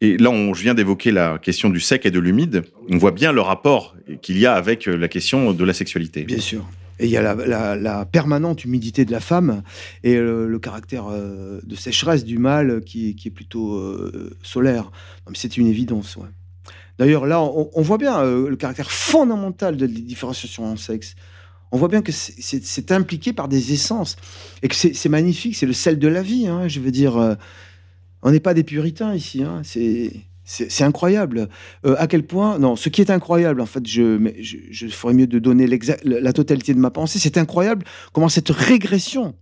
[0.00, 2.64] Et là, on, je viens d'évoquer la question du sec et de l'humide.
[2.90, 6.24] On voit bien le rapport qu'il y a avec euh, la question de la sexualité.
[6.24, 6.68] Bien sûr.
[6.98, 9.62] Et il y a la, permanente humidité de la femme
[10.04, 14.92] et le, caractère euh, de sécheresse du mâle qui, est- plutôt euh, solaire.
[15.34, 16.16] C'est une évidence.
[16.16, 16.28] ouais.
[16.98, 21.16] D'ailleurs, là, on, voit bien le caractère fondamental de la différenciation en sexe.
[21.72, 24.14] On voit bien que c'est- impliqué par des essences
[24.62, 26.46] et que c'est magnifique, c'est le sel de la vie.
[26.46, 26.68] hein.
[26.68, 27.36] Je veux dire,
[28.24, 29.42] on n'est pas des puritains ici.
[29.42, 29.62] hein.
[29.64, 31.48] C'est incroyable.
[31.86, 35.14] Euh, à quel point Non, ce qui est incroyable, en fait, je, je, je ferais
[35.14, 35.66] mieux de donner
[36.04, 37.18] la totalité de ma pensée.
[37.18, 39.34] C'est incroyable comment cette régression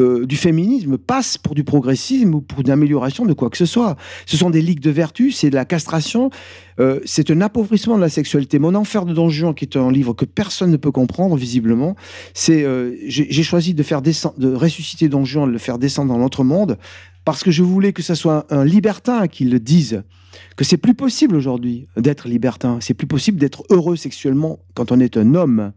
[0.00, 3.66] euh, du féminisme passe pour du progressisme ou pour une amélioration de quoi que ce
[3.66, 3.96] soit.
[4.26, 6.30] Ce sont des ligues de vertu, c'est de la castration,
[6.78, 8.58] euh, c'est un appauvrissement de la sexualité.
[8.58, 11.96] Mon enfer de Don Juan, qui est un livre que personne ne peut comprendre visiblement,
[12.34, 16.18] c'est euh, j'ai choisi de faire de ressusciter Don Juan, de le faire descendre dans
[16.18, 16.78] l'autre monde,
[17.24, 20.02] parce que je voulais que ce soit un libertin qui le dise
[20.56, 25.00] que c'est plus possible aujourd'hui d'être libertin, c'est plus possible d'être heureux sexuellement quand on
[25.00, 25.72] est un homme.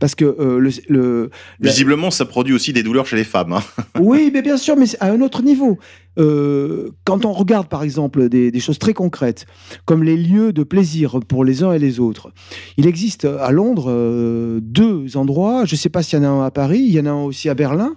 [0.00, 3.52] Parce que euh, le, le- la- Visiblement, ça produit aussi des douleurs chez les femmes.
[3.52, 3.62] hein.
[4.00, 5.78] oui, mais bien sûr, mais à un autre niveau.
[6.18, 9.46] Euh, quand on regarde, par exemple, des, des choses très concrètes,
[9.84, 12.32] comme les lieux de plaisir pour les uns et les autres,
[12.76, 16.28] il existe à Londres euh, deux endroits, je ne sais pas s'il y en a
[16.28, 17.94] un à Paris, il y en a un aussi à Berlin,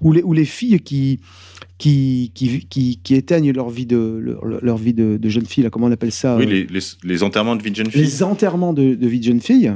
[0.00, 1.20] où les, où les filles qui,
[1.78, 5.64] qui, qui, qui, qui éteignent leur vie de, leur, leur vie de, de jeune fille,
[5.64, 7.90] là, comment on appelle ça Oui, euh, les, les- les enterrements de vie de jeune
[7.90, 8.02] fille.
[8.02, 9.72] les enterrements de, de vie de jeune fille,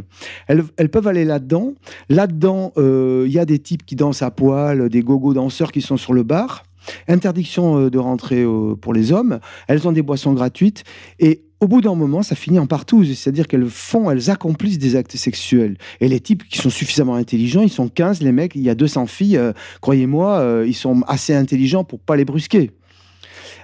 [0.48, 1.74] elles, elles peuvent aller là-dedans.
[2.08, 5.80] Là-dedans, euh, il y a des types qui dansent à poil, des gogo danseurs qui
[5.80, 6.64] sont sur le bar.
[7.08, 9.40] Interdiction euh, de rentrer euh, pour les hommes.
[9.68, 10.84] Elles ont des boissons gratuites.
[11.18, 13.12] Et au bout d'un moment, ça finit en partouze.
[13.18, 15.76] C'est-à-dire qu'elles font, elles accomplissent des actes sexuels.
[16.00, 18.74] Et les types qui sont suffisamment intelligents, ils sont 15, les mecs, il y a
[18.74, 19.36] 200 filles.
[19.38, 22.70] euh, Croyez-moi, euh, ils sont assez intelligents pour pas les brusquer.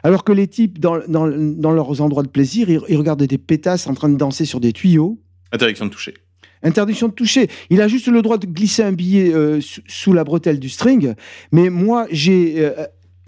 [0.02, 3.38] Alors que les types, dans, dans- dans leurs endroits de plaisir, ils, ils regardent des
[3.38, 5.18] pétasses en train de danser sur des tuyaux.
[5.52, 6.14] Interdiction de toucher.
[6.62, 7.48] Interdiction de toucher.
[7.70, 11.14] Il a juste le droit de glisser un billet euh, sous, la bretelle du string.
[11.52, 12.64] Mais moi, j'ai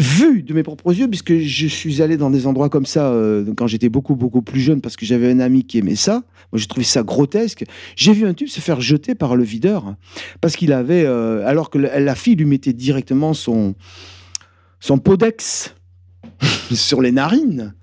[0.01, 3.53] vu de mes propres yeux, puisque je suis allé dans des endroits comme ça euh,
[3.57, 6.23] quand j'étais beaucoup, beaucoup plus jeune, parce que j'avais un ami qui aimait ça.
[6.53, 7.65] Moi, j'ai trouvé ça grotesque.
[7.97, 9.95] J'ai vu un type se faire jeter par le videur,
[10.41, 13.75] parce qu'il avait, euh, alors que la fille lui mettait directement son,
[14.81, 15.75] son podex
[16.73, 17.75] sur les narines.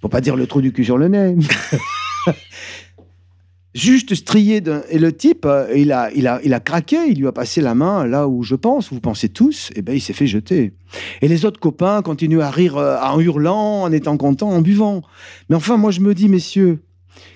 [0.00, 1.36] Faut pas dire le trou du cul sur le nez.
[3.74, 7.18] Juste strié d'un- et le type, euh, il a, il a, il a craqué, il
[7.18, 10.00] lui a passé la main là où je pense, vous pensez tous, et ben il
[10.00, 10.74] s'est fait jeter.
[11.22, 15.02] Et les autres copains continuent à rire euh, en hurlant, en étant contents, en buvant.
[15.48, 16.84] Mais enfin, moi je me dis, messieurs,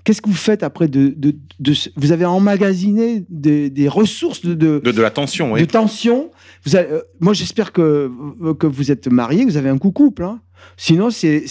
[0.04, 4.40] qu'est-ce que vous faites après de, de, de ce- vous avez emmagasiné des, des ressources
[4.42, 5.60] de, de, De, de la tension, oui.
[5.62, 6.30] de tension.
[6.74, 8.10] Euh, moi, j'espère que,
[8.58, 10.24] que vous êtes mariés, que vous avez un coup couple.
[10.24, 10.40] hein.
[10.76, 11.44] Sinon, c'est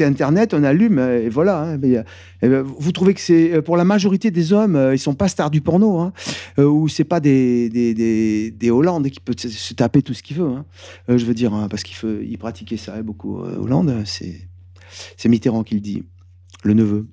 [0.00, 1.62] Internet, on allume, euh, et voilà.
[1.62, 1.80] hein.
[1.84, 2.02] Euh,
[2.42, 5.14] eh ben, vous trouvez que c'est, euh, pour la majorité des hommes, euh, ils sont
[5.14, 6.12] pas stars du porno, hein,
[6.58, 10.38] euh, ou c'est pas des, des, des, Hollandes qui peuvent se, taper tout ce qu'il
[10.38, 10.48] veut.
[10.48, 10.64] hein.
[11.10, 13.40] Euh, je veux dire, parce qu'il pratiquait ça beaucoup.
[13.42, 16.04] euh, Hollande, c'est Mitterrand qui le dit,
[16.62, 17.06] le neveu.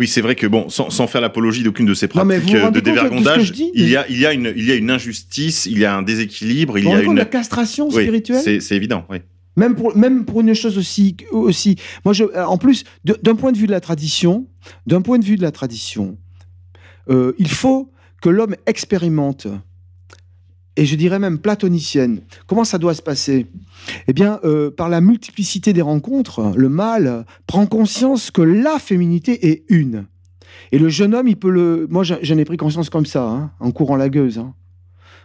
[0.00, 2.80] Oui, c'est vrai que bon, sans, sans faire l'apologie d'aucune de ces pratiques euh, de
[2.80, 5.78] dévergondage, dis il y a, il y a une, il y a une injustice, il
[5.78, 7.16] y a un déséquilibre, il y a une.
[7.16, 9.04] la castration Oui, spirituelle c'est évident.
[9.10, 9.18] Oui.
[9.56, 11.76] Même pour, même pour une chose aussi, aussi.
[12.06, 14.46] Moi, je, en plus, d'un point de vue de la tradition,
[14.86, 16.16] d'un point de vue de la tradition,
[17.10, 17.92] euh, il faut
[18.22, 19.48] que l'homme expérimente,
[20.76, 22.20] et je dirais même platonicienne.
[22.46, 23.46] Comment ça doit se passer?
[24.06, 29.50] Eh bien, euh, par la multiplicité des rencontres, le mâle prend conscience que la féminité
[29.50, 30.06] est une.
[30.72, 31.86] Et le jeune homme, il peut le.
[31.90, 34.38] Moi, j'en ai pris conscience comme ça, hein, en courant la gueuse.
[34.38, 34.54] hein.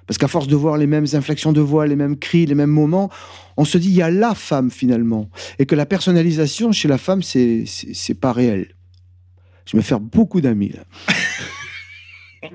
[0.07, 2.69] Parce qu'à force de voir les mêmes inflexions de voix, les mêmes cris, les mêmes
[2.69, 3.09] moments,
[3.57, 6.99] on se dit il y a la femme finalement, et que la personnalisation chez la
[6.99, 7.65] femme c'est
[8.19, 8.75] pas réel.
[9.65, 10.83] Je vais faire beaucoup d'amis là.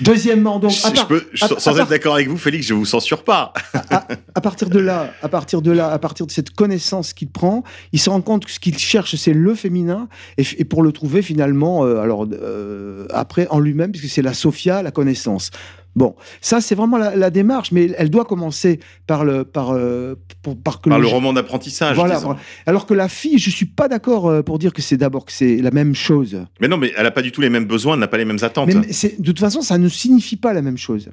[0.00, 2.36] Deuxièmement, donc à, Je, je part- peux, je- à- sans à être d'accord avec vous,
[2.36, 3.52] Félix, je vous censure pas.
[3.90, 7.28] à- à partir de là, à partir de là, à partir de cette connaissance qu'il
[7.28, 10.92] prend, il se rend compte que ce qu'il cherche c'est le féminin, et pour le
[10.92, 15.50] trouver finalement, euh, alors euh, après en lui-même, puisque c'est la Sophia, la connaissance.
[15.96, 20.14] Bon, ça c'est vraiment la, la démarche, mais elle doit commencer par le par euh,
[20.42, 21.96] pour- par que Par le roman d'apprentissage.
[21.96, 22.20] Voilà.
[22.66, 25.32] Alors que la fille, je suis pas d'accord euh, pour dire que c'est d'abord que
[25.32, 26.44] c'est la même chose.
[26.60, 28.26] Mais non, mais elle a pas du tout les mêmes besoins, elle n'a pas les
[28.26, 28.68] mêmes attentes.
[28.68, 28.74] Mais,
[29.18, 31.08] de toute façon, ça ne signifie pas la même chose.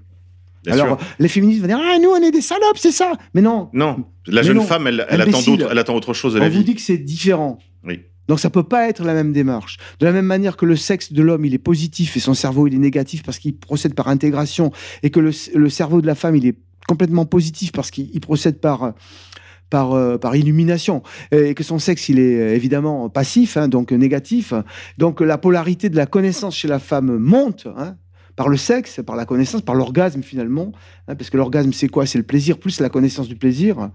[0.65, 1.07] bien Alors, sûr.
[1.17, 3.13] les féministes vont dire ah nous on est des salopes, c'est ça.
[3.33, 5.39] Mais non, Non, la Mais jeune non, femme, elle, elle attend
[5.71, 6.63] elle attend autre chose de on la vous vie.
[6.65, 7.57] dit que c'est différent.
[7.85, 8.01] Oui.
[8.27, 9.77] Donc ça peut pas être la même démarche.
[9.99, 12.67] De la même manière que le sexe de l'homme il est positif et son cerveau
[12.67, 14.71] il est négatif parce qu'il procède par intégration
[15.01, 16.57] et que le, le cerveau de la femme il est
[16.87, 18.93] complètement positif parce qu'il il procède par
[19.69, 21.01] par, euh, par illumination
[21.31, 24.53] et que son sexe il est euh, évidemment passif hein, donc négatif
[24.99, 27.95] donc la polarité de la connaissance chez la femme monte hein,
[28.35, 30.71] par le sexe par la connaissance par l'orgasme finalement
[31.07, 32.05] hein, parce que l'orgasme c'est quoi?
[32.05, 33.89] C'est le plaisir plus la connaissance du plaisir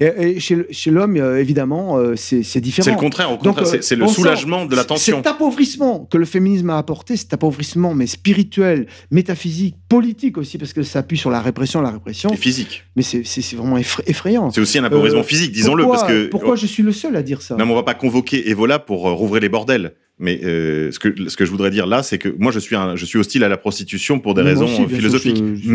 [0.00, 3.74] et, et chez, l'homme euh, évidemment euh, c'est différent C'est le contraire, au donc, contraire,
[3.74, 5.16] euh, c'est- le soulagement de la tension.
[5.18, 10.72] Cet appauvrissement que le féminisme a apporté, cet appauvrissement, mais spirituel, métaphysique, politique aussi, parce
[10.72, 12.30] que ça appuie sur la répression, la répression.
[12.30, 12.84] Et physique.
[12.96, 13.22] Mais c'est
[13.56, 14.50] vraiment effra- effrayant.
[14.50, 16.26] C'est aussi un appauvrissement physique, disons-le, Pourquoi- parce que.
[16.28, 17.56] Pourquoi je suis le seul à dire ça?
[17.56, 19.94] Non, mais on va pas convoquer Evola pour rouvrir les bordels.
[20.20, 22.74] Mais euh, ce, que, ce que je voudrais dire là, c'est que moi, je suis,
[22.76, 25.36] un, je suis hostile à la prostitution pour des raisons aussi, philosophiques.
[25.36, 25.72] je- je- je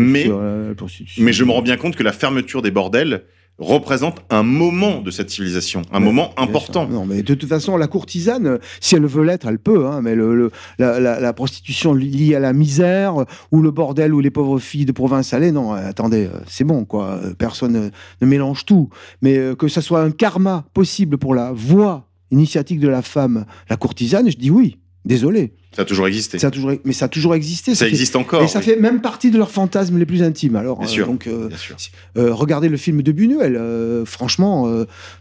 [1.22, 3.24] mais, je me rends bien compte que la fermeture des bordels
[3.58, 6.88] représente un moment de cette civilisation, un Ouais, moment important.
[6.88, 9.86] Non, mais de toute façon, la courtisane, si elle veut l'être, elle peut.
[9.86, 13.14] hein, mais le, le- la, la- la prostitution li- liée à la misère,
[13.52, 16.64] ou le bordel, ou les pauvres filles de province allées, non, euh, attendez, euh, c'est
[16.64, 17.20] bon, quoi.
[17.38, 17.88] Personne euh,
[18.20, 18.88] ne mélange tout.
[19.22, 23.76] Mais que ça soit un karma possible pour la voie initiatique de la femme, la
[23.76, 24.76] courtisane, je dis oui.
[25.06, 25.52] Désolé.
[25.76, 26.38] Ça a toujours existé.
[26.38, 27.74] Ça a toujours, mais ça a toujours existé.
[27.74, 28.42] Ça existe encore.
[28.42, 28.64] et ça oui.
[28.64, 30.56] fait même partie de leurs fantasmes les plus intimes.
[30.56, 31.06] Alors, Bien euh, sûr.
[31.06, 31.76] donc, euh, Bien sûr.
[32.16, 33.60] euh, regardez le film de Buñuel.
[34.06, 34.66] franchement,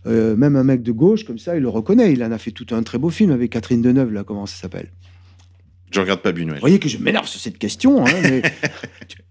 [0.05, 2.13] même un mec de gauche comme ça, il le reconnaît.
[2.13, 4.55] Il en a fait tout un très beau film avec Catherine Deneuve, là, comment ça
[4.55, 4.89] s'appelle?
[5.91, 6.55] Je regarde pas Buñuel.
[6.55, 8.05] Vous voyez que je m'énerve sur cette question.
[8.05, 8.41] hein, mais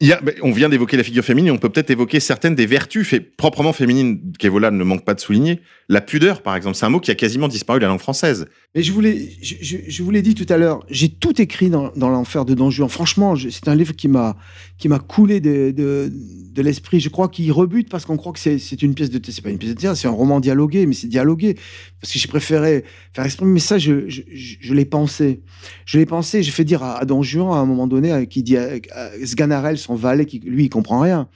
[0.00, 2.66] Il y a- on vient d'évoquer la figure féminine, on peut peut-être évoquer certaines des
[2.66, 5.62] vertus fait, proprement féminines qu'Evola ne manque pas de souligner.
[5.88, 8.46] La pudeur, par exemple, c'est un mot qui a quasiment disparu de la langue française.
[8.76, 11.40] Mais je vous l'ai, je, je- je vous l'ai dit tout à l'heure, j'ai tout
[11.40, 12.90] écrit dans, l'enfer de Don Juan.
[12.90, 14.36] Franchement, c'est un livre qui m'a,
[14.76, 17.00] qui m'a coulé de, de, l'esprit.
[17.00, 19.48] Je crois qu'il rebute parce qu'on croit que c'est, une pièce de, thé- c'est pas
[19.48, 21.54] une pièce de théâtre, c'est un roman dialogué, mais c'est dialogué
[22.02, 23.52] parce que j'ai préféré faire exprimer.
[23.52, 25.40] Mais ça, je, je, l'ai pensé.
[25.86, 26.42] Je l'ai pensé.
[26.42, 29.76] J'ai fait dire à, Don Juan à un moment donné, euh, qui dit à, à
[29.76, 31.30] son valet, qui lui, il comprend rien.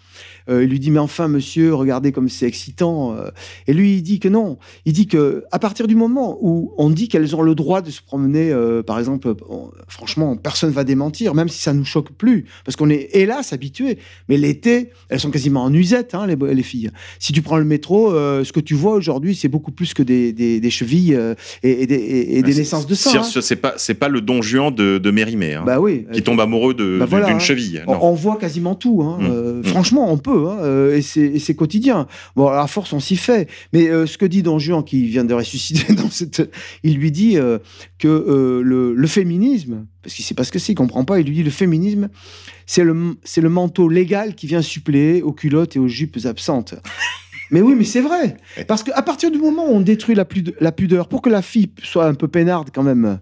[0.51, 3.15] Euh, il lui dit mais enfin monsieur, regardez comme c'est excitant.
[3.17, 3.29] euh.
[3.67, 4.59] Et lui il dit que non.
[4.85, 7.91] Il dit que à partir du moment où on dit qu'elles ont le droit de
[7.91, 12.11] se promener, euh, par exemple, on- franchement personne va démentir, même si ça nous choque
[12.13, 13.99] plus, parce qu'on est hélas habitué.
[14.29, 16.91] Mais l'été, elles sont quasiment en usette hein, les, les filles.
[17.19, 20.33] Si tu prends le métro, ce que tu vois aujourd'hui, c'est beaucoup plus que des,
[20.33, 21.19] des- des chevilles
[21.63, 23.23] et, et des, et- et des naissances de sang.
[23.23, 23.57] c'est- hein.
[23.61, 26.07] Pas, c'est pas le don Juan de, de Mérimée, hein, Bah oui.
[26.13, 27.39] qui tombe amoureux de- Bah voilà, d'une hein.
[27.41, 27.83] cheville.
[27.87, 27.99] On, Non.
[28.03, 29.03] on voit quasiment tout.
[29.03, 29.19] hein.
[29.21, 29.27] Mm.
[29.31, 29.65] Euh, Mm.
[29.65, 30.40] Franchement, on peut.
[30.49, 32.07] Hein, euh, et c'est quotidien.
[32.37, 33.49] Bon, à force, on s'y fait.
[33.73, 36.51] Mais euh, ce que dit Don Juan, qui vient de ressusciter dans cette...
[36.83, 37.59] Il lui dit euh,
[37.99, 41.21] que euh, le, le féminisme, parce qu'il sait pas ce que c'est, il comprend pas,
[41.21, 42.09] il lui dit le féminisme,
[42.67, 46.75] c'est le, manteau légal qui vient suppléer aux culottes et aux jupes absentes.
[47.53, 48.37] Mais oui, mais c'est vrai.
[48.69, 51.43] Parce qu'à partir du moment où on détruit la, pud- la pudeur, pour que la
[51.43, 53.19] fille soit un peu peinarde quand même,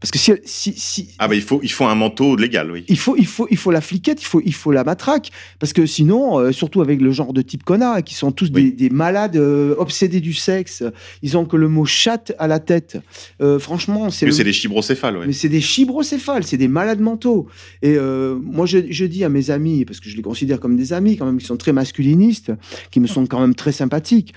[0.00, 2.84] parce que si, si, si, Ah bah il faut, il faut un manteau légal, oui.
[2.88, 5.72] il faut, il faut, il faut la fliquette, il faut, il faut la matraque, parce
[5.72, 8.72] que sinon, euh, surtout avec le genre de type connard, qui sont tous des, Oui.
[8.72, 10.82] des malades euh, obsédés du sexe,
[11.22, 12.98] ils ont que le mot chatte à la tête.
[13.40, 15.26] Euh, franchement, c'est le- c'est des chibrocéphales, ouais.
[15.26, 17.48] mais c'est des chibrocéphales, c'est des malades mentaux.
[17.82, 20.92] Et moi, je, je dis à mes amis, parce que je les considère comme des
[20.92, 22.52] amis, quand même, qui sont très masculinistes,
[22.90, 24.32] qui me sont quand même très sympathiques,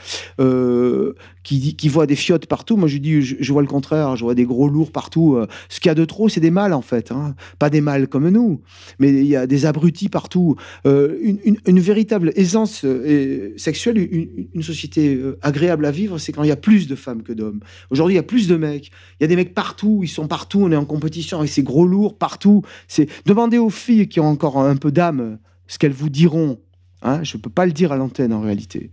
[1.43, 2.77] qui, qui voit des fiottes partout.
[2.77, 4.15] Moi, je dis, je, vois le contraire.
[4.15, 5.35] Je vois des gros lourds partout.
[5.35, 7.11] Euh, Ce qu'il y a de trop, c'est des mâles, en fait.
[7.11, 7.35] hein.
[7.59, 8.61] Pas des mâles comme nous,
[8.99, 10.55] mais il y a des abrutis partout.
[10.85, 11.17] Euh,
[11.65, 16.57] une, véritable aisance euh, sexuelle, une, société agréable à vivre, c'est quand il y a
[16.57, 17.61] plus de femmes que d'hommes.
[17.89, 18.91] Aujourd'hui, il y a plus de mecs.
[19.19, 20.01] Il y a des mecs partout.
[20.03, 20.61] Ils sont partout.
[20.61, 22.61] On est en compétition avec ces gros lourds partout.
[22.87, 26.59] C'est demandez aux filles qui ont encore un peu d'âme ce qu'elles vous diront.
[27.01, 28.91] Hein, je peux pas le dire à l'antenne en réalité.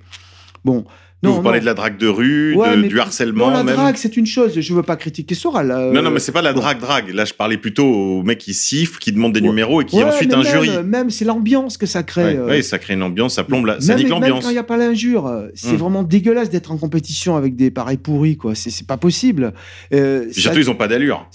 [0.65, 0.85] Bon.
[1.23, 1.63] Vous Non, parlez non.
[1.63, 3.75] de la drague de rue, Ouais, de- mais- du harcèlement Non, la même.
[3.75, 4.59] drague, c'est une chose.
[4.61, 5.71] Je veux pas critiquer Soral.
[5.73, 7.13] euh, Non, non, mais c'est pas la drague-drague.
[7.13, 9.49] Là, je parlais plutôt aux mecs qui sifflent, qui demandent des Ouais.
[9.49, 10.87] numéros et qui ouais, ensuite un même.
[10.87, 12.39] Même, c'est l'ambiance que ça crée.
[12.39, 13.81] Ouais, euh, ça crée une ambiance, ça plombe, la...
[13.81, 14.45] ça même, nique même l'ambiance.
[14.45, 15.77] quand il n'y a pas l'injure, euh, c'est Hmm.
[15.77, 18.55] vraiment dégueulasse d'être en compétition avec des pareils pourris, quoi.
[18.55, 19.55] C'est pas possible.
[19.93, 21.29] Euh, ça, surtout, ils ont pas d'allure.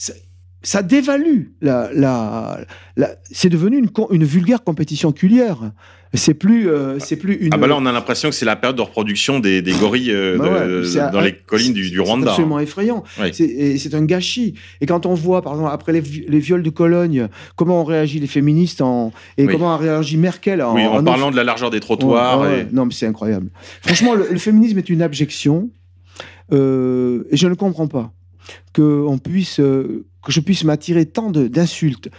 [0.65, 2.61] ça dévalue la, la,
[2.95, 5.57] la- c'est devenu une, une vulgaire compétition culière.
[6.15, 7.49] C'est plus, euh, c'est plus une.
[7.53, 10.11] Ah bah là, on a l'impression que c'est la période de reproduction des, des gorilles
[10.11, 12.29] euh, Bah de- dans les collines du, du C'est Rwanda.
[12.29, 13.03] absolument effrayant.
[13.31, 14.53] C'est- un gâchis.
[14.79, 17.83] Et quand on voit, par exemple, après les, vi- les viols de Cologne, comment ont
[17.83, 19.51] réagi les féministes en, et Oui.
[19.53, 22.45] comment a réagi Merkel en, Oui, en, en parlant de la largeur des trottoirs.
[22.45, 22.67] Et- ouais.
[22.71, 23.49] Non, mais c'est incroyable.
[23.81, 25.69] Franchement, le, le féminisme est une abjection.
[26.51, 28.11] euh, et je ne comprends pas
[28.73, 32.09] que on puisse, que je puisse m'attirer tant d'insultes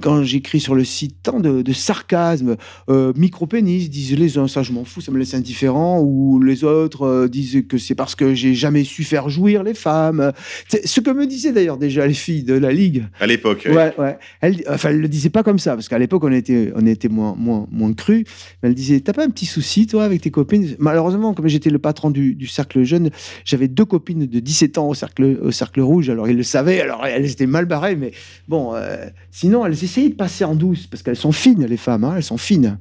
[0.00, 2.56] quand j'écris sur le site, tant de, de sarcasme,
[2.88, 6.64] euh, micro-pénis, disent les uns, ça je m'en fous, ça me laisse indifférent, ou les
[6.64, 10.32] autres euh, disent que c'est parce que j'ai jamais su faire jouir les femmes.
[10.68, 13.06] C'est ce que me disaient d'ailleurs déjà les filles de la Ligue.
[13.20, 13.64] À l'époque.
[13.66, 13.74] ouais.
[13.74, 14.18] Ouais, ouais.
[14.40, 17.08] Elle, enfin, elle le disait pas comme ça, parce qu'à l'époque, on était, on était
[17.08, 18.24] moins, moins, moins cru.
[18.62, 20.76] Mais elle disait, t'as pas un petit souci, toi, avec tes copines?
[20.78, 23.10] Malheureusement, comme j'étais le patron du, du cercle jeune,
[23.44, 26.10] j'avais deux copines de 17 ans au cercle, au cercle rouge.
[26.10, 28.12] Alors, ils le savaient, alors elles étaient mal barrées, mais
[28.48, 32.04] bon, euh, sinon, elles essayaient de passer en douce, parce qu'elles sont fines, les femmes,
[32.04, 32.78] hein, elles sont fines.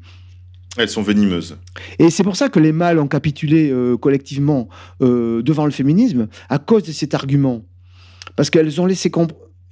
[0.77, 1.57] Elles sont venimeuses.
[1.99, 4.69] Et c'est pour ça que les mâles ont capitulé euh, collectivement
[5.01, 7.63] euh, devant le féminisme à cause de cet argument.
[8.35, 9.11] Parce qu'elles ont laissé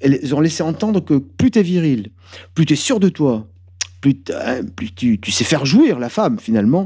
[0.01, 2.11] elles ont laissé entendre que plus t'es viril,
[2.53, 3.47] plus t'es sûr de toi,
[4.01, 4.15] plus,
[4.75, 6.85] plus tu, tu sais faire jouir la femme finalement,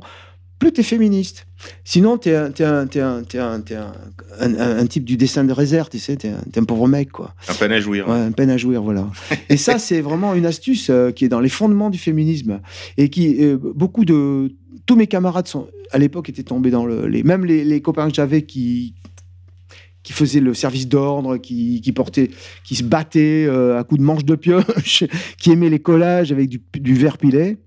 [0.64, 1.46] plus t'es féministe.
[1.84, 3.94] Sinon t'es un, t'es un, t'es un, t'es un, t'es un,
[4.40, 6.88] un- un- un type du dessin de réserve, tu sais, t'es un, t'es un pauvre
[6.88, 7.34] mec quoi.
[7.48, 8.08] Un peine à jouir.
[8.08, 9.10] Ouais, un peine à jouir, voilà.
[9.50, 12.60] Et ça, c'est vraiment une astuce euh, qui est dans les fondements du féminisme
[12.98, 14.54] et qui euh, beaucoup de
[14.86, 18.10] tous mes camarades sont à l'époque étaient tombés dans le les même les, les copains
[18.10, 18.96] que j'avais qui
[20.04, 22.30] qui faisaient le service d'ordre, qui, qui portaient,
[22.66, 25.06] qui se battaient euh, à coups de manche de pioche,
[25.38, 27.58] qui aimaient les collages avec du, du verre pilé,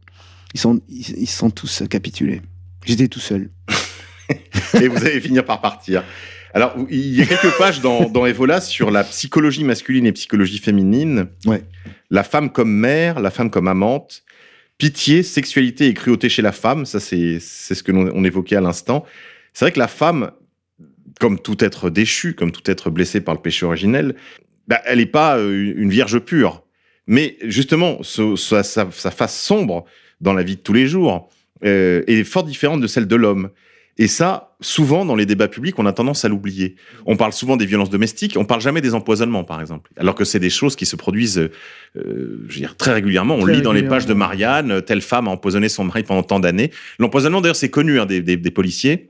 [0.53, 2.43] ils sont ils, ils sont tous capitulés.
[2.87, 3.51] J'étais tout seul.
[4.81, 6.05] et vous allez finir par partir.
[6.55, 10.59] Alors, il y a quelques pages dans, dans Evola sur la psychologie masculine et psychologie
[10.59, 11.27] féminine.
[11.45, 11.63] Ouais.
[12.11, 14.23] La femme comme mère, la femme comme amante,
[14.79, 16.87] pitié, sexualité et cruauté chez la femme.
[16.87, 19.05] Ça, c'est ce que l'on on évoquait à l'instant.
[19.53, 20.31] C'est vrai que la femme,
[21.21, 24.15] comme tout être déchu, comme tout être blessé par le péché originel,
[24.69, 26.63] bah, elle n'est pas euh, une vierge pure.
[27.07, 29.85] Mais justement, ce- sa, sa- sa face sombre
[30.21, 31.29] dans la vie de tous les jours
[31.65, 33.51] euh, est fort différente de celle de l'homme.
[33.99, 36.77] Et ça, souvent, dans les débats publics, on a tendance à l'oublier.
[37.07, 39.91] On parle souvent des violences domestiques, on parle jamais des empoisonnements, par exemple.
[39.97, 41.49] Alors que c'est des choses qui se produisent, euh,
[41.95, 43.37] je veux dire, très régulièrement.
[43.37, 46.23] On Très lit dans les pages de Marianne, telle femme a empoisonné son mari pendant
[46.23, 46.73] tant d'années.
[46.99, 49.09] L'empoisonnement, d'ailleurs, c'est connu hein, des, des- des policiers,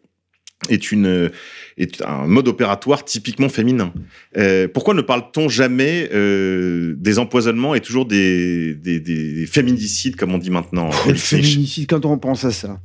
[0.70, 1.28] est, une, euh,
[1.76, 3.92] est un mode opératoire typiquement féminin.
[4.36, 10.34] Euh, pourquoi ne parle-t-on jamais euh, des empoisonnements et toujours des, des, des féminicides, comme
[10.34, 12.80] on dit maintenant féminicide, quand on pense à ça,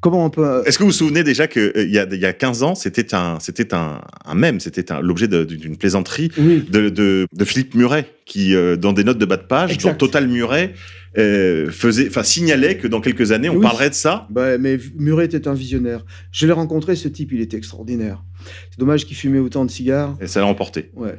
[0.00, 2.32] comment on peut est-ce que vous vous souvenez déjà qu'il y, a, il y a
[2.32, 6.62] 15 ans, c'était un, c'était un, un mème, c'était un- l'objet d'une plaisanterie Oui.
[6.70, 9.90] de, de, de Philippe Muret, qui, euh, dans des notes de bas de page, Exact.
[9.92, 10.74] dans Total Muret,
[11.18, 13.62] euh, faisait, enfin, signalait que dans quelques années, on Oui.
[13.62, 14.26] parlerait de ça.
[14.30, 16.04] Bah, mais Muret était un visionnaire.
[16.32, 18.22] Je l'ai rencontré, ce type, il était extraordinaire.
[18.70, 20.16] C'est dommage qu'il fumait autant de cigares.
[20.20, 20.90] Et ça l'a emporté.
[20.94, 21.18] Ouais.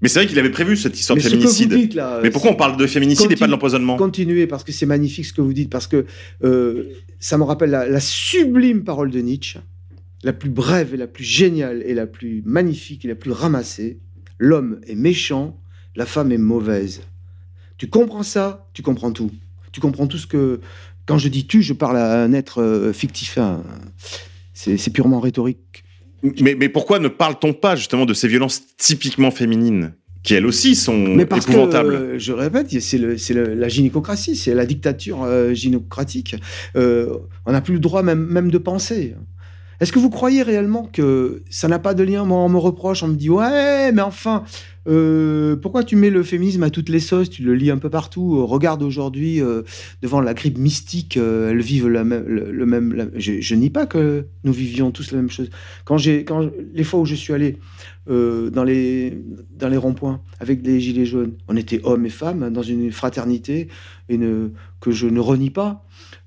[0.00, 1.74] Mais c'est vrai qu'il avait prévu cette histoire Mais de ce que vous féminicide.
[1.74, 3.96] dites là, Mais pourquoi on parle de féminicide et pas de l'empoisonnement?
[3.96, 6.06] Continuez, parce que c'est magnifique ce que vous dites, parce que
[6.44, 6.84] euh,
[7.20, 9.60] ça me rappelle la, la sublime parole de Nietzsche,
[10.24, 13.98] la plus brève et la plus géniale et la plus magnifique et la plus ramassée.
[14.38, 15.60] L'homme est méchant,
[15.94, 17.02] la femme est mauvaise.
[17.82, 19.32] Tu comprends ça, tu comprends tout.
[19.72, 20.60] Tu comprends tout ce que...
[21.04, 23.38] Quand je dis tu, je parle à un être euh, fictif.
[23.38, 23.60] hein.
[24.54, 25.82] C'est purement rhétorique.
[26.40, 30.76] mais, mais pourquoi ne parle-t-on pas justement de ces violences typiquement féminines, qui elles aussi
[30.76, 31.90] sont Mais parce épouvantables?
[31.90, 32.98] que, euh, je répète, c'est
[33.34, 36.36] la gynécocratie, c'est la dictature euh, gynécocratique.
[36.76, 39.16] Euh, on n'a plus le droit même, même de penser.
[39.82, 43.02] Est-ce que vous croyez réellement que ça n'a pas de lien Moi, on me reproche,
[43.02, 44.44] on me dit ouais, mais enfin,
[44.86, 47.30] euh, pourquoi tu mets le féminisme à toutes les sauces?
[47.30, 48.36] Tu le lis un peu partout.
[48.36, 49.62] Euh, regarde aujourd'hui, euh,
[50.00, 53.10] devant la grippe mystique, elles vivent la même, le, même.
[53.16, 55.50] je, je nie pas que nous vivions tous la même chose.
[55.84, 57.58] Quand j'ai, quand les fois où je suis allé
[58.06, 59.20] dans les
[59.50, 63.66] dans les ronds-points avec des gilets jaunes, on était hommes et femmes dans une fraternité,
[64.08, 65.84] que je ne renie pas.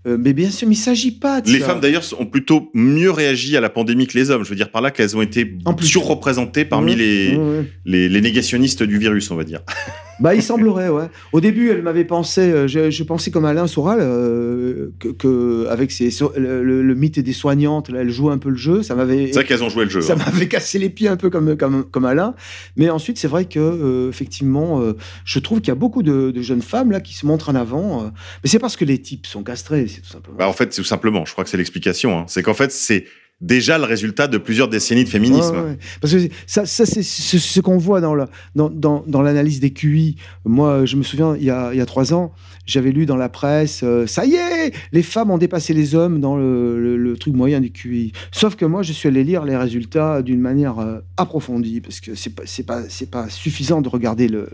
[0.08, 1.68] Euh, mais bien sûr, mais il s'agit pas de Les ça.
[1.68, 4.44] femmes d'ailleurs ont plutôt mieux réagi à la pandémie que les hommes.
[4.44, 9.36] Je veux dire par là qu'elles ont été surreprésentées parmi les négationnistes du virus, on
[9.36, 9.62] va dire.
[10.20, 11.10] Bah, il semblerait, ouais.
[11.34, 15.68] Au début, elle m'avait pensé, euh, je, je pensais comme Alain Soral, euh, que, que
[15.68, 18.82] avec ses, le, le- le mythe des soignantes, là, elle jouait un peu le jeu.
[18.82, 20.02] Ça m'avait, C'est vrai qu'elles ont joué le jeu.
[20.02, 20.18] ça hein.
[20.18, 22.34] m'avait cassé les pieds un peu comme, comme, comme Alain.
[22.78, 24.94] Mais ensuite, c'est vrai que, euh, effectivement, euh,
[25.26, 27.56] je trouve qu'il y a beaucoup de, de jeunes femmes là qui se montrent en
[27.56, 28.04] avant.
[28.06, 28.08] euh.
[28.44, 30.38] mais c'est parce que les types sont castrés, c'est tout simplement.
[30.38, 32.18] Bah, en fait, c'est tout simplement, je crois que c'est l'explication.
[32.20, 32.26] hein.
[32.28, 33.06] C'est qu'en fait, c'est
[33.42, 35.78] déjà le résultat de plusieurs décennies de féminisme.
[36.02, 40.16] Parce que ça, c'est ce, qu'on voit dans la- dans, dans, l'analyse des QI.
[40.46, 42.34] Moi, je me souviens, il y a, il y a trois ans,
[42.66, 46.20] j'avais lu dans la presse, euh, ça y est, les femmes ont dépassé les hommes
[46.20, 48.12] dans le, le- truc moyen du QI.
[48.32, 52.16] Sauf que moi, je suis allé lire les résultats d'une manière euh, approfondie, parce que
[52.16, 52.82] c'est pas, pas,
[53.12, 54.50] pas suffisant de regarder le.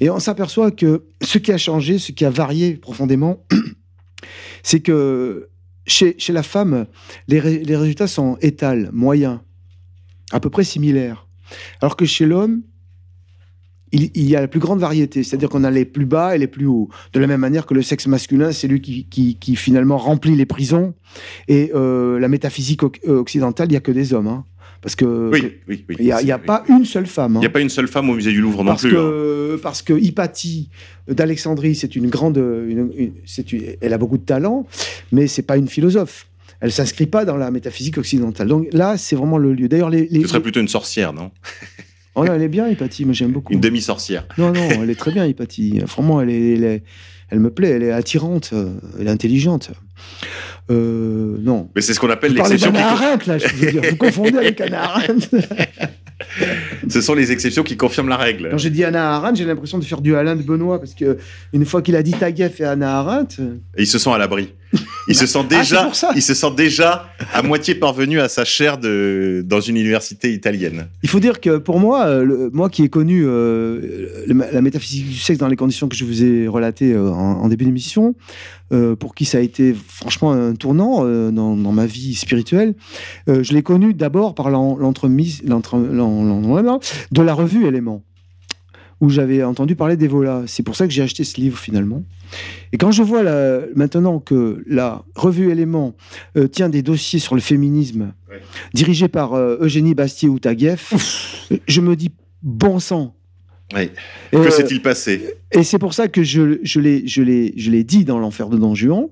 [0.00, 3.44] Et on s'aperçoit que ce qui a changé, ce qui a varié profondément,
[4.62, 5.48] c'est que
[5.86, 6.86] chez, la femme,
[7.28, 9.38] les, ré- les résultats sont étals, moyens,
[10.32, 11.26] à peu près similaires.
[11.80, 12.62] Alors que chez l'homme,
[13.92, 16.48] il, y a la plus grande variété, c'est-à-dire qu'on a les plus bas et les
[16.48, 16.88] plus hauts.
[17.12, 20.94] De la même manière que le sexe masculin, c'est lui qui, finalement remplit les prisons.
[21.48, 24.26] Et euh, la métaphysique euh, occidentale, il n'y a que des hommes.
[24.26, 24.44] hein.
[24.82, 25.96] Parce que Oui, oui, oui.
[25.98, 27.32] il n'y a, y a pas une seule femme.
[27.34, 27.40] Il hein.
[27.40, 28.96] n'y a pas une seule femme au musée du Louvre non parce plus.
[28.96, 29.58] hein.
[29.62, 30.68] parce que Hypatie
[31.08, 34.66] d'Alexandrie, c'est une grande, une- une- c'est une- elle a beaucoup de talent,
[35.12, 36.26] mais c'est pas une philosophe.
[36.60, 38.48] Elle s'inscrit pas dans la métaphysique occidentale.
[38.48, 39.68] Donc là, c'est vraiment le lieu.
[39.68, 41.30] D'ailleurs, les, les- Ce serait plutôt une sorcière, non?
[42.14, 43.04] Oh non, elle est bien Hypatie.
[43.04, 43.52] Moi, j'aime beaucoup.
[43.52, 44.26] Une demi-sorcière.
[44.38, 45.80] Non, non, elle est très bien Hypatie.
[46.22, 46.82] Elle est, elle est-
[47.28, 47.70] elle me plaît.
[47.70, 48.50] Elle est attirante.
[48.54, 49.70] euh, Elle est intelligente.
[50.70, 51.68] Euh, non.
[51.74, 52.78] Mais c'est ce qu'on appelle l'exception qui...
[52.78, 53.82] Arendt, là, je veux dire.
[53.90, 55.28] Vous confondez avec Anna Arendt.
[56.88, 58.48] Ce sont les exceptions qui confirment la règle.
[58.50, 61.18] Quand j'ai dit Anna Arendt, j'ai l'impression de faire du Alain de Benoît, parce que
[61.52, 63.36] une fois qu'il a dit Taguieff et Anna Arendt,
[63.76, 64.52] Et ils se sont à l'abri.
[65.08, 68.76] Ils se sentent Ah, déjà, ils se sentent déjà à moitié parvenus à sa chaire
[68.78, 70.88] de, dans une université italienne.
[71.04, 75.06] il faut dire que pour moi, euh, le- moi qui ai connu euh, la métaphysique
[75.06, 78.14] du sexe dans les conditions que je vous ai relatées euh, en, en début d'émission,
[78.72, 82.74] euh, pour qui ça a été franchement un tournant euh, dans, dans ma vie spirituelle,
[83.28, 86.80] je l'ai connu d'abord par l'en- l'entremise l'entre- l'en- l'en- l'en-
[87.12, 88.02] de la revue Éléments,
[89.00, 90.44] où j'avais entendu parler d'Evola.
[90.46, 92.02] C'est pour ça que j'ai acheté ce livre finalement.
[92.72, 95.94] Et quand je vois la- maintenant que la revue Éléments
[96.36, 98.40] euh, tient des dossiers sur le féminisme Ouais.
[98.74, 100.92] dirigés par euh, Eugénie Bastier ou Taguieff,
[101.68, 102.10] je me dis
[102.42, 103.14] bon sang.
[103.74, 103.82] Oui.
[103.82, 105.34] Et, Que euh, s'est-il passé?
[105.52, 109.08] et c'est pour ça que je l'ai dit dans l'enfer de Don Juan.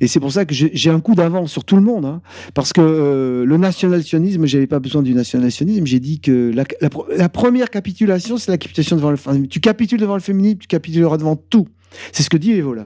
[0.00, 2.04] Et c'est pour ça que j'ai un coup d'avance sur tout le monde.
[2.04, 2.20] hein.
[2.54, 5.86] parce que euh, le national-sionisme, j'avais pas besoin du national-sionisme.
[5.86, 9.48] J'ai dit que la, la pro- la première capitulation, c'est la capitulation devant le féminisme.
[9.48, 11.68] Tu capitules devant le féminisme, tu capituleras devant tout.
[12.12, 12.84] C'est ce que dit Evola.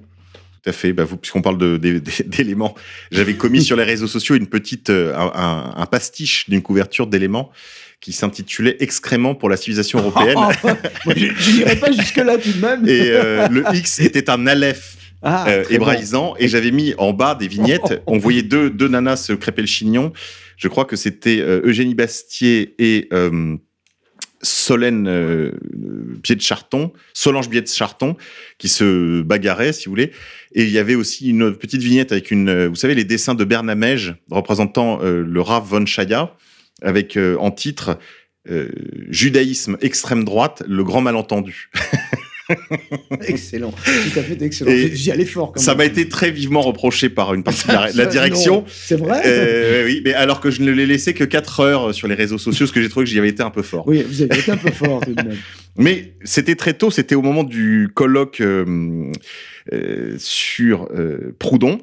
[0.63, 0.93] Tout à fait.
[0.93, 1.59] Bah, puisqu'on parle
[2.27, 2.75] d'éléments,
[3.11, 7.51] j'avais commis sur les réseaux sociaux une petite, euh, un, pastiche d'une couverture d'éléments
[8.01, 10.37] qui s'intitulait Excrément pour la civilisation européenne.
[11.05, 12.87] Moi, je je n'irai pas jusque-là tout de même.
[12.87, 15.65] Et euh, le X était un aleph Ah, euh.
[16.39, 18.03] Et j'avais mis en bas des vignettes.
[18.07, 20.13] On voyait deux, deux nanas se crêper le chignon.
[20.57, 23.57] Je crois que c'était euh, Eugénie Bastier et euh,
[24.43, 25.53] Solène euh,
[26.23, 28.17] Pied de Charton, Solange Biet de Charton,
[28.59, 30.13] qui se bagarraient, si vous voulez.
[30.53, 33.35] Et il y avait aussi une petite vignette avec une, euh, vous savez, les dessins
[33.35, 36.35] de Bernamège représentant euh, le Rav von Chaya,
[36.83, 37.99] avec euh, en titre
[38.51, 38.69] euh,
[39.09, 41.71] Judaïsme extrême droite, le grand malentendu.
[43.27, 43.71] Excellent.
[43.73, 44.71] Tout à fait excellent.
[44.93, 45.53] J'y allais fort.
[45.53, 48.65] Quand Ça m'a été très vivement reproché par une partie de la, la direction.
[48.69, 52.09] C'est vrai Euh, oui, mais alors que je ne l'ai laissé que 4 heures sur
[52.09, 53.87] les réseaux sociaux, parce que j'ai trouvé que j'y avais été un peu fort.
[53.87, 55.37] Oui, vous avez été un peu fort tout de même.
[55.79, 59.13] Mais c'était très tôt, c'était au moment du colloque euh,
[59.73, 61.81] euh, sur euh, Proudhon.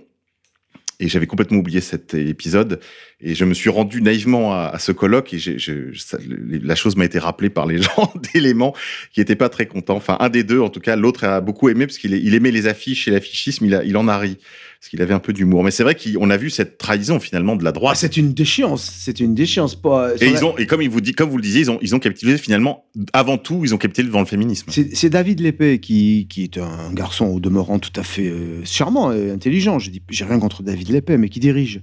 [0.99, 2.79] Et j'avais complètement oublié cet épisode.
[3.19, 5.33] Et je me suis rendu naïvement à, ce colloque.
[5.33, 5.91] Et je-
[6.65, 8.73] la chose m'a été rappelée par les gens d'éléments
[9.11, 9.97] qui n'étaient pas très contents.
[9.97, 10.95] Enfin, un des deux, en tout cas.
[10.95, 13.65] L'autre a beaucoup aimé parce qu'il il aimait les affiches et l'affichisme.
[13.65, 14.37] Il en a ri.
[14.85, 15.63] Parce qu'il avait un peu d'humour.
[15.63, 17.97] Mais c'est vrai qu'on a vu cette trahison finalement de la Ah, droite.
[17.97, 18.83] c'est une déchéance.
[18.99, 19.73] C'est une déchéance.
[19.73, 21.79] Pas, Et ils ont, et comme il vous dit, comme vous le disiez, ils ont,
[21.81, 21.99] ils ont
[22.37, 24.67] finalement, avant tout, ils ont capitulé devant le féminisme.
[24.69, 28.63] C'est c'est David Lépée qui, qui est un garçon au demeurant tout à fait euh,
[28.63, 29.79] charmant et intelligent.
[29.79, 31.81] Je dis, j'ai rien contre David Lépée, mais qui dirige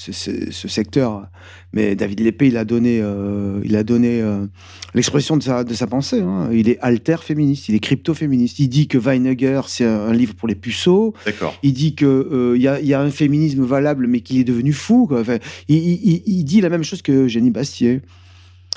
[0.00, 1.26] ce, ce- ce secteur.
[1.72, 4.46] Mais David Lépée, il a donné, euh, il a donné euh,
[4.94, 6.20] l'expression de sa, de sa pensée.
[6.20, 6.48] hein.
[6.52, 8.60] Il est alter-féministe, il est crypto-féministe.
[8.60, 11.14] Il dit que Weinegger, c'est un, un livre pour les puceaux.
[11.26, 11.58] D'accord.
[11.64, 15.06] Il dit qu'il y, a, y a un féminisme valable, mais qu'il est devenu fou.
[15.08, 15.20] quoi.
[15.20, 18.00] Enfin, il, il- il- il dit la même chose que Eugénie Bastier.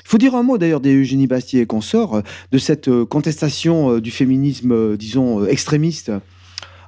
[0.04, 3.92] Il faut dire un mot d'ailleurs d'Eugénie Bastier qu'on sort euh, de cette euh, contestation
[3.92, 6.10] euh, du féminisme, euh, disons, euh, extrémiste,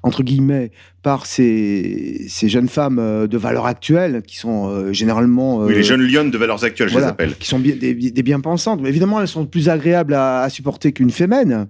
[0.02, 0.72] entre guillemets,
[1.04, 5.58] par ces, ces jeunes femmes euh, de valeur actuelle qui sont euh, généralement.
[5.58, 7.36] Oui, euh, les jeunes lionnes de valeurs actuelles, je les appelle.
[7.38, 8.80] Qui sont bien- des, des bien-pensantes.
[8.82, 11.66] Mais évidemment, elles sont plus agréables à, à supporter qu'une fémène.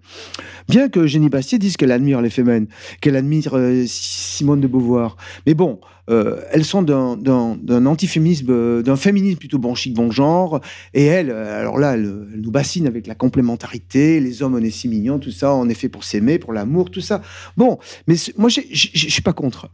[0.68, 2.66] Bien que Eugénie Bastier dise qu'elle admire les fémènes,
[3.00, 5.16] qu'elle admire euh, Simone de Beauvoir.
[5.46, 5.78] Mais bon,
[6.10, 10.60] euh, elles sont d'un- antiféminisme, euh, d'un féminisme plutôt bon chic, bon genre.
[10.94, 14.88] Et elle, alors là, elle, nous bassine avec la complémentarité, les hommes, on est si
[14.88, 17.20] mignons, tout ça, on est fait pour s'aimer, pour l'amour, tout ça.
[17.56, 19.68] Bon, mais moi, je suis pas contre.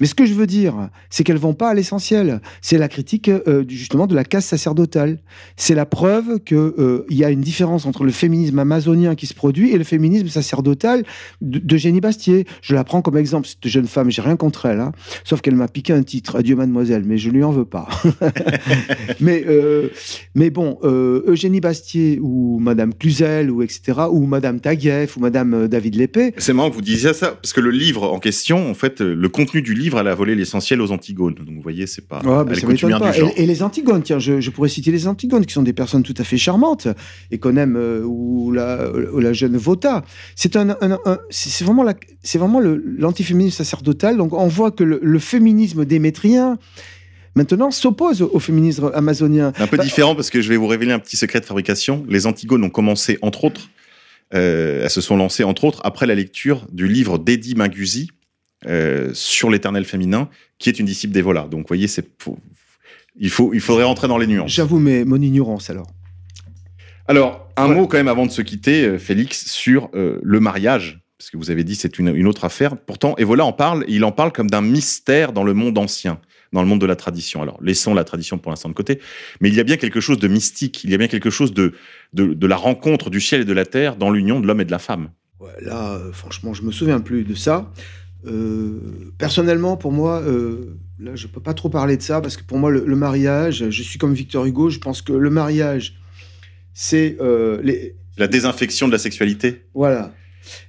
[0.00, 2.40] Mais ce que je veux dire, c'est qu'elles vont pas à l'essentiel.
[2.60, 5.18] C'est la critique euh, justement de la caste sacerdotale.
[5.56, 9.72] C'est la preuve qu'il y a une différence entre le féminisme amazonien qui se produit
[9.72, 11.04] et le féminisme sacerdotal
[11.40, 12.46] de, de Bastier.
[12.62, 14.92] Je la prends comme exemple, cette jeune femme, j'ai rien contre elle, hein,
[15.24, 17.88] sauf qu'elle m'a piqué un titre, Adieu mademoiselle, mais je lui en veux pas.
[19.20, 19.88] mais, euh,
[20.34, 25.54] mais bon, euh, Eugénie Bastier ou Madame Cluzel ou etc., ou Madame Taguieff ou Madame
[25.54, 28.70] euh, David Lépée, C'est marrant que vous disiez ça, parce que le livre en question,
[28.70, 31.34] en fait, euh, le contenu du livre, elle a volé l'essentiel aux Antigones.
[31.34, 32.20] Donc vous voyez, c'est pas.
[32.20, 33.12] Ouais, mais elle est pas.
[33.12, 33.30] du genre.
[33.36, 36.02] Et, et les Antigones, tiens, je, je pourrais citer les Antigones, qui sont des personnes
[36.02, 36.88] tout à fait charmantes
[37.30, 40.04] et qu'on aime, euh, ou, la, ou la jeune Vota.
[40.36, 44.16] C'est un, un- un- c'est c'est vraiment la- c'est vraiment l'antiféminisme sacerdotal.
[44.16, 46.58] Donc on voit que le, le féminisme démétrien
[47.34, 49.52] maintenant s'oppose au féminisme amazonien.
[49.58, 52.04] Un peu Bah, différent parce que je vais vous révéler un petit secret de fabrication.
[52.08, 53.70] Les Antigones ont commencé, entre autres,
[54.34, 58.10] euh, elles se sont lancées, entre autres, après la lecture du livre d'Eddie Magusi
[58.66, 60.28] euh, sur l'éternel féminin,
[60.58, 61.42] qui est une disciple d'Evola.
[61.42, 62.06] Donc, vous voyez, c'est
[63.16, 64.52] il, faut, il faudrait rentrer dans les nuances.
[64.52, 65.86] J'avoue mes- mon ignorance alors.
[67.06, 71.00] Alors, un mot quand même avant de se quitter, euh, Félix, sur euh, le mariage.
[71.16, 72.76] Parce que vous avez dit c'est une, une autre affaire.
[72.76, 76.20] Pourtant, Evola en parle, et il en parle comme d'un mystère dans le monde ancien,
[76.52, 77.42] dans le monde de la tradition.
[77.42, 79.00] Alors, laissons la tradition pour l'instant de côté,
[79.40, 81.52] mais il y a bien quelque chose de mystique, il y a bien quelque chose
[81.54, 81.74] de,
[82.12, 84.64] de, de la rencontre du ciel et de la terre dans l'union de l'homme et
[84.64, 85.10] de la femme.
[85.40, 87.72] Ouais, là, euh, franchement, je me souviens plus de ça.
[88.26, 92.42] Euh, personnellement, pour moi, euh, là, je peux pas trop parler de ça parce que
[92.42, 94.70] pour moi, le, le mariage, je suis comme Victor Hugo.
[94.70, 95.94] Je pense que le mariage,
[96.74, 99.66] c'est euh, les, La désinfection de la sexualité.
[99.74, 100.12] voilà,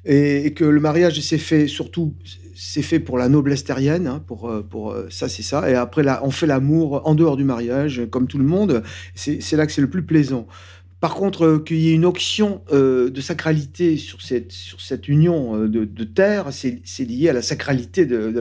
[0.05, 2.15] et, et que le mariage, c'est fait surtout,
[2.55, 5.69] c'est fait pour la noblesse terrienne, hein, pour pour ça, c'est ça.
[5.71, 8.83] Et après, là, on fait l'amour en dehors du mariage, comme tout le monde.
[9.15, 10.47] C'est là que c'est le plus plaisant.
[10.99, 15.07] Par contre, euh, qu'il y ait une option euh, de sacralité sur cette, sur cette
[15.07, 18.33] union euh, de, terre, c'est lié à la sacralité de,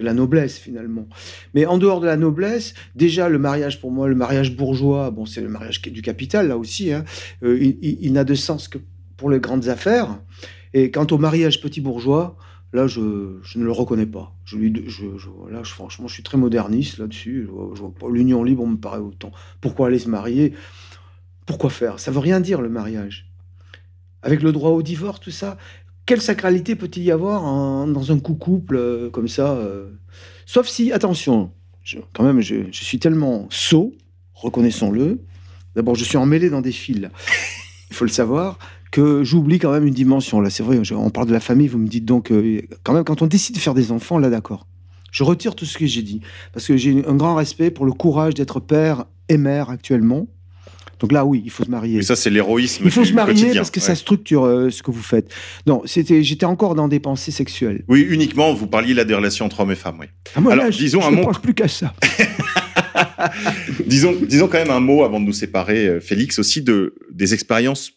[0.00, 1.08] la, noblesse, finalement.
[1.54, 5.26] Mais en dehors de la noblesse, déjà, le mariage, pour moi, le mariage bourgeois, bon,
[5.26, 7.04] c'est le mariage du capital, là aussi, hein,
[7.42, 8.78] il, n'a de sens que
[9.16, 10.18] pour les grandes affaires.
[10.72, 12.36] Et quant au mariage petit bourgeois,
[12.72, 14.34] là, je, ne le reconnais pas.
[14.44, 17.48] Je je, je- là, franchement, je suis très moderniste là-dessus.
[18.10, 19.30] L'union libre me paraît autant.
[19.60, 20.54] Pourquoi aller se marier?
[21.46, 22.00] Pourquoi faire?
[22.00, 23.30] Ça veut rien dire, le mariage.
[24.22, 25.58] Avec le droit au divorce, tout ça,
[26.06, 27.42] quelle sacralité peut-il y avoir
[27.86, 29.90] dans un couple euh, comme ça euh?
[30.46, 31.52] Sauf si, attention,
[32.12, 33.94] quand même, je, suis tellement sot,
[34.34, 35.22] reconnaissons-le.
[35.74, 37.08] D'abord, je suis emmêlé dans des fils,
[37.90, 38.58] il faut le savoir,
[38.90, 40.40] que j'oublie quand même une dimension.
[40.40, 43.04] Là, c'est vrai, on parle de la famille, vous me dites donc, euh, quand même,
[43.04, 44.66] quand on décide de faire des enfants, là, d'accord.
[45.10, 46.20] Je retire tout ce que j'ai dit,
[46.52, 50.26] parce que j'ai un grand respect pour le courage d'être père et mère actuellement.
[51.00, 51.98] Donc là, oui, il faut se marier.
[51.98, 53.54] Et ça, c'est l'héroïsme Il faut du se marier quotidien.
[53.60, 53.86] parce que Ouais.
[53.86, 55.30] ça structure euh, ce que vous faites.
[55.66, 57.84] Non, c'était, j'étais encore dans des pensées sexuelles.
[57.88, 59.96] Oui, uniquement, vous parliez là des relations entre hommes et femmes.
[60.00, 60.06] Oui.
[60.34, 61.94] Ah, moi, Alors, là, je- disons je un ne mot- pense plus qu'à ça.
[63.86, 67.34] disons, disons quand même un mot avant de nous séparer, euh, Félix, aussi de, des
[67.34, 67.92] expériences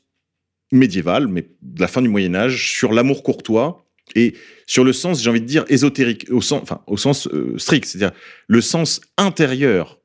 [0.71, 3.85] médiévales, mais de la fin du Moyen Âge, sur l'amour courtois
[4.15, 4.33] et
[4.65, 7.85] sur le sens, j'ai envie de dire, ésotérique, au sens, enfin, au sens euh, strict,
[7.85, 8.11] c'est-à-dire
[8.47, 9.99] le sens intérieur,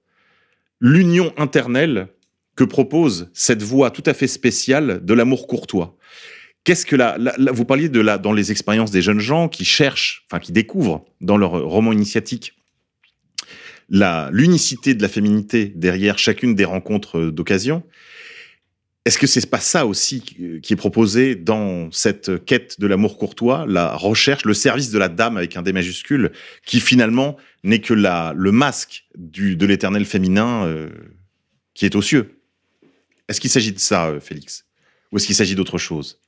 [0.80, 2.08] l'union internelle
[2.54, 5.96] que propose cette voie tout à fait spéciale de l'amour courtois.
[6.64, 7.18] Qu'est-ce que la,
[7.52, 11.04] vous parliez de la, dans les expériences des jeunes gens qui cherchent, enfin qui découvrent
[11.20, 12.54] dans leur roman initiatique
[13.88, 17.82] l'unicité de la féminité derrière chacune des rencontres d'occasion.
[19.04, 23.66] Est-ce que c'est pas ça aussi qui est proposé dans cette quête de l'amour courtois,
[23.68, 26.30] la recherche, le service de la dame avec un D majuscule,
[26.64, 30.88] qui finalement n'est que la, le masque de l'éternel féminin euh,
[31.74, 32.41] qui est aux cieux?
[33.32, 34.66] Est-ce qu'il s'agit de ça, euh, Félix?
[35.10, 36.18] Ou est-ce qu'il s'agit d'autre chose?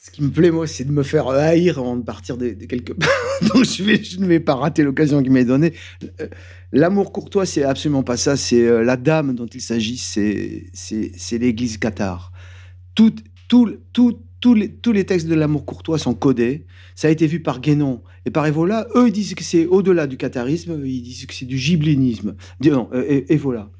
[0.00, 2.64] Ce qui me plaît, moi, c'est de me faire haïr avant de partir de, de
[2.64, 3.10] quelque part.
[3.52, 5.74] Donc, je, ne vais pas rater l'occasion qui m'est donnée.
[6.22, 6.26] Euh,
[6.72, 8.38] L'amour courtois, c'est absolument pas ça.
[8.38, 12.32] C'est euh, la dame dont il s'agit, c'est l'église cathare.
[12.94, 13.12] Tous
[14.54, 16.64] les, textes de l'amour courtois sont codés.
[16.94, 18.86] Ça a été vu par Guénon et par Evola.
[18.94, 22.36] Eux, ils disent que c'est au-delà du catharisme, ils disent que c'est du giblinisme.
[22.58, 23.70] Dis- Non, euh, E- Evola.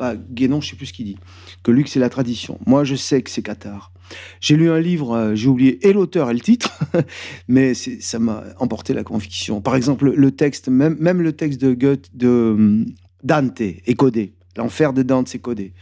[0.00, 1.18] Pas Guénon, je sais plus ce qu'il dit.
[1.62, 2.58] Que Luc, c'est la tradition.
[2.64, 3.92] Moi, je sais que c'est cathare.
[4.40, 6.70] J'ai lu un livre, euh, j'ai oublié et l'auteur et le titre,
[7.48, 9.60] mais ça m'a emporté la conviction.
[9.60, 12.86] Par exemple, le texte, même, même le texte de Goethe, de hum,
[13.22, 14.32] Dante est codé.
[14.56, 15.74] L'enfer de Dante, c'est codé.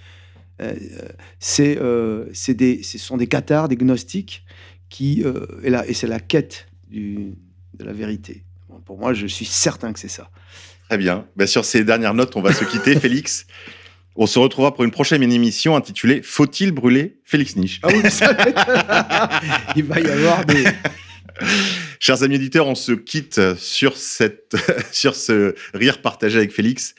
[0.60, 1.08] Euh, euh,
[1.38, 4.44] c'est, euh, des, ce sont des cathares, des gnostiques,
[4.88, 5.22] qui,
[5.62, 7.34] et, là, et c'est la quête du-
[7.78, 8.42] de la vérité.
[8.68, 10.28] Bon, pour moi, je suis certain que c'est ça.
[10.88, 11.26] Très bien.
[11.36, 13.46] Ben, sur ces dernières notes, on va se quitter, Félix.
[14.16, 18.36] On se retrouvera pour une prochaine émission intitulée Faut-il brûler Félix Niche Ah oui, ça
[19.76, 20.64] Il va y avoir des.
[22.00, 24.56] Chers amis éditeurs, on se quitte sur, cette,
[24.92, 26.94] sur ce rire partagé avec Félix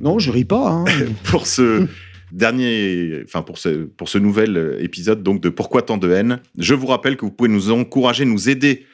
[0.00, 0.68] Non, je ris pas.
[0.70, 0.84] hein.
[1.24, 1.86] pour ce
[2.32, 6.40] dernier, enfin pour ce, pour ce nouvel épisode donc de Pourquoi tant de haine.
[6.58, 8.86] Je vous rappelle que vous pouvez nous encourager, nous aider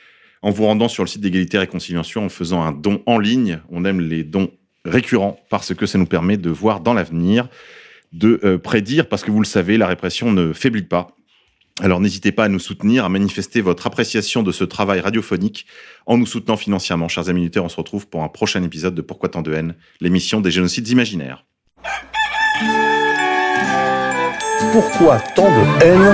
[0.42, 3.60] en vous rendant sur le site d'égalité et réconciliation en faisant un don en ligne.
[3.68, 4.50] On aime les dons
[4.84, 7.48] récurrents parce que ça nous permet de voir dans l'avenir,
[8.12, 11.16] de euh, prédire, parce que vous le savez, la répression ne faiblit pas.
[11.82, 15.66] Alors n'hésitez pas à nous soutenir, à manifester votre appréciation de ce travail radiophonique
[16.06, 17.08] en nous soutenant financièrement.
[17.08, 19.74] Chers amis auditeurs, on se retrouve pour un prochain épisode de Pourquoi tant de haine,
[20.00, 21.44] l'émission des génocides imaginaires.
[24.72, 26.12] Pourquoi tant de haine?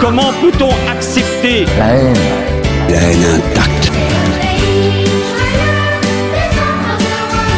[0.00, 3.75] Comment peut-on accepter La haine intacte.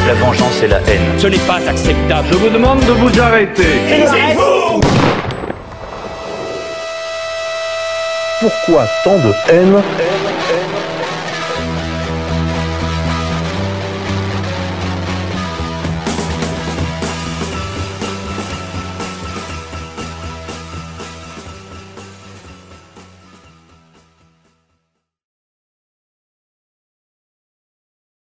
[0.09, 1.03] La vengeance et la haine.
[1.19, 2.29] Ce n'est pas acceptable.
[2.33, 3.79] Je vous demande de vous arrêter.
[8.41, 9.83] Pourquoi tant de haine